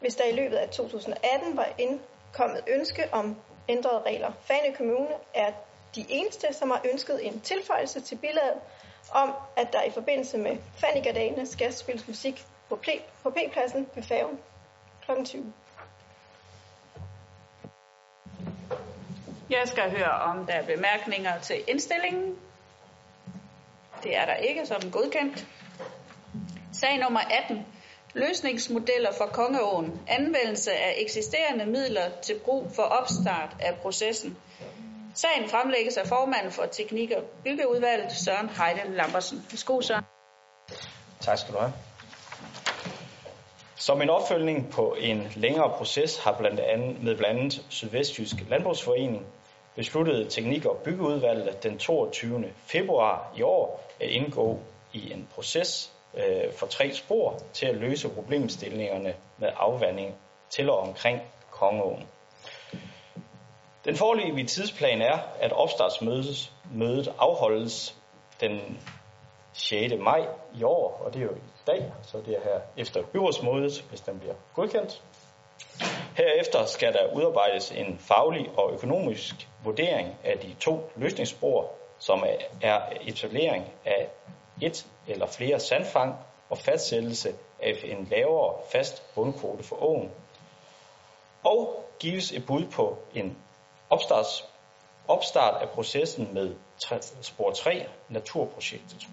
[0.01, 3.37] Hvis der i løbet af 2018 var indkommet ønske om
[3.69, 4.33] ændrede regler.
[4.41, 5.53] Fane Kommune er
[5.95, 8.55] de eneste, som har ønsket en tilføjelse til billedet
[9.13, 12.79] om, at der i forbindelse med Fanigardagene skal spilles musik på,
[13.23, 14.39] på P-pladsen ved færgen
[15.07, 15.25] kl.
[15.25, 15.53] 20.
[19.51, 22.39] Jeg skal høre, om der er bemærkninger til indstillingen.
[24.03, 25.47] Det er der ikke, så er den godkendt.
[26.83, 27.67] Sag nummer 18.
[28.15, 30.01] Løsningsmodeller for Kongeåen.
[30.09, 34.37] Anvendelse af eksisterende midler til brug for opstart af processen.
[35.15, 39.47] Sagen fremlægges af formanden for Teknik- og Byggeudvalget, Søren Heide Lambersen.
[39.51, 40.05] Værsgo, Søren.
[41.21, 41.73] Tak skal du have.
[43.77, 49.27] Som en opfølgning på en længere proces har blandt andet, med blandt andet Sydvestjysk Landbrugsforening
[49.77, 52.53] besluttede Teknik- og Byggeudvalget den 22.
[52.67, 54.59] februar i år at indgå
[54.93, 60.15] i en proces øh, for tre spor til at løse problemstillingerne med afvanding
[60.51, 62.09] til og omkring Kongeåen.
[63.85, 67.97] Den forlige tidsplan er, at opstartsmødet mødet afholdes
[68.41, 68.79] den
[69.53, 69.95] 6.
[69.99, 73.85] maj i år, og det er jo i dag, så det er her efter byrådsmødet,
[73.89, 75.03] hvis den bliver godkendt.
[76.17, 82.25] Herefter skal der udarbejdes en faglig og økonomisk vurdering af de to løsningsspor, som
[82.63, 84.09] er etablering af
[84.61, 86.15] et eller flere sandfang
[86.51, 90.11] og fastsættelse af en lavere fast bundkvote for åen.
[91.45, 93.39] Og gives et bud på en
[93.91, 94.49] opstarts,
[95.09, 96.55] opstart af processen med
[97.23, 99.07] spor 3 naturprojektet.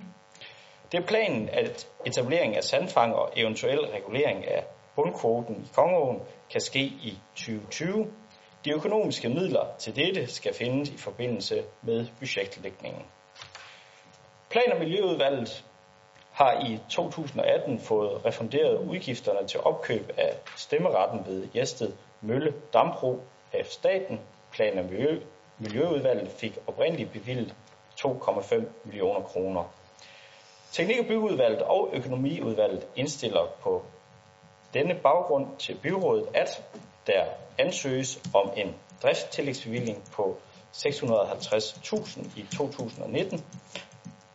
[0.92, 4.66] Det er planen, at etablering af sandfang og eventuel regulering af
[4.96, 6.22] bundkvoten i Kongeåen
[6.52, 8.14] kan ske i 2020.
[8.66, 13.06] De økonomiske midler til dette skal findes i forbindelse med budgetlægningen.
[14.50, 15.66] Plan- og Miljøudvalget
[16.40, 23.20] har i 2018 fået refunderet udgifterne til opkøb af stemmeretten ved Jested Mølle Dambro
[23.54, 24.20] af staten.
[24.52, 25.20] Plan- og Miljø,
[25.58, 27.56] Miljøudvalget fik oprindeligt bevilget
[28.02, 29.64] 2,5 millioner kroner.
[30.72, 33.84] Teknik- og byggeudvalget og økonomiudvalget indstiller på
[34.74, 36.64] denne baggrund til byrådet, at
[37.08, 37.26] der
[37.58, 40.38] ansøges om en driftstillægsbevilling på
[40.74, 43.46] 650.000 i 2019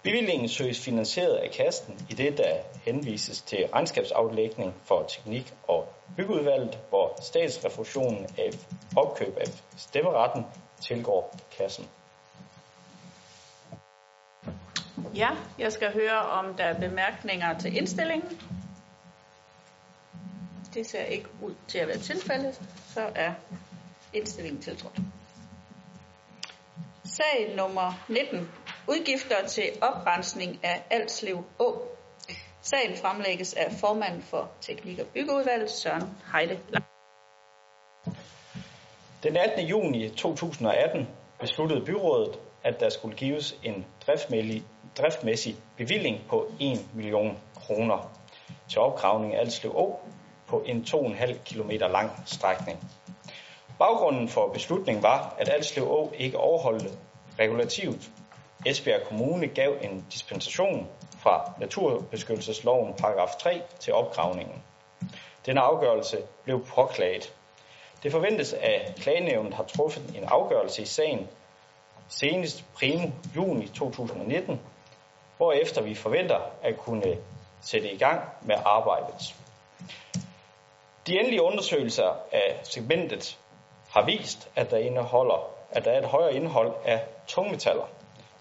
[0.05, 6.79] Bevillingen søges finansieret af kassen i det, der henvises til regnskabsaflægning for teknik- og byggeudvalget,
[6.89, 8.51] hvor statsrefusionen af
[8.97, 9.47] opkøb af
[9.77, 10.45] stemmeretten
[10.81, 11.89] tilgår kassen.
[15.15, 18.41] Ja, jeg skal høre, om der er bemærkninger til indstillingen.
[20.75, 22.61] Det ser ikke ud til at være tilfældet,
[22.95, 23.33] så er
[24.13, 24.99] indstillingen tiltrådt.
[27.05, 28.51] Sag nummer 19.
[28.89, 31.83] Udgifter til oprensning af Alslev Å.
[32.63, 36.61] Sagen fremlægges af formanden for Teknik- og Byggeudvalget, Søren Heide.
[39.23, 39.67] Den 18.
[39.67, 41.09] juni 2018
[41.41, 43.87] besluttede byrådet, at der skulle gives en
[44.97, 48.13] driftmæssig bevilling på 1 million kroner
[48.69, 50.01] til opgravning af Alslev Å
[50.47, 52.91] på en 2,5 km lang strækning.
[53.79, 56.89] Baggrunden for beslutningen var, at Alslev Å ikke overholdte
[57.39, 58.11] regulativet
[58.67, 60.89] Esbjerg Kommune gav en dispensation
[61.19, 64.63] fra naturbeskyttelsesloven paragraf 3 til opgravningen.
[65.47, 67.35] Denne afgørelse blev påklaget.
[68.03, 71.29] Det forventes, at klagenævnet har truffet en afgørelse i sagen
[72.09, 74.61] senest primo juni 2019,
[75.37, 77.19] hvorefter vi forventer at kunne
[77.61, 79.35] sætte i gang med arbejdet.
[81.07, 83.39] De endelige undersøgelser af segmentet
[83.91, 87.87] har vist, at der, indeholder, at der er et højere indhold af tungmetaller.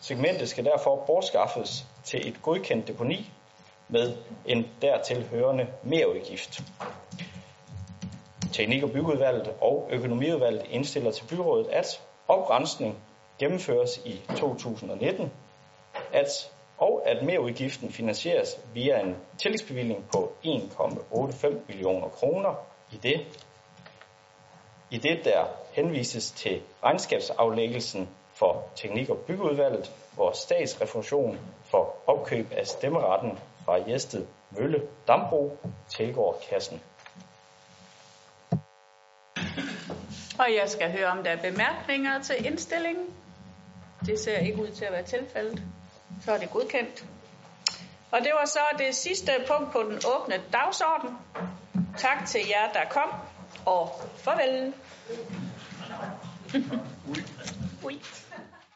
[0.04, 3.32] Segmentet skal derfor bortskaffes til et godkendt deponi
[3.88, 6.62] med en dertil hørende merudgift.
[8.54, 12.98] Teknik- og byggeudvalget og økonomiudvalget indstiller til byrådet, at oprensning
[13.40, 15.32] gennemføres i 2019,
[16.14, 22.56] at, og at merudgiften finansieres via en tillægsbevilling på 1,85 millioner kroner
[22.92, 23.44] i det,
[24.90, 32.68] i det der henvises til regnskabsaflæggelsen for teknik- og byggeudvalget, hvor statsrefusion for opkøb af
[32.68, 35.58] stemmeretten fra Jested Mølle Dambro
[35.90, 36.82] tilgår kassen.
[40.40, 43.06] Og jeg skal høre, om der er bemærkninger til indstillingen.
[44.06, 45.64] Det ser ikke ud til at være tilfældet.
[46.26, 47.06] Så er det godkendt.
[48.12, 51.18] Og det var så det sidste punkt på den åbne dagsorden.
[51.98, 53.10] Tak til jer, der kom,
[53.66, 54.74] og farvel.
[57.84, 58.00] Oui.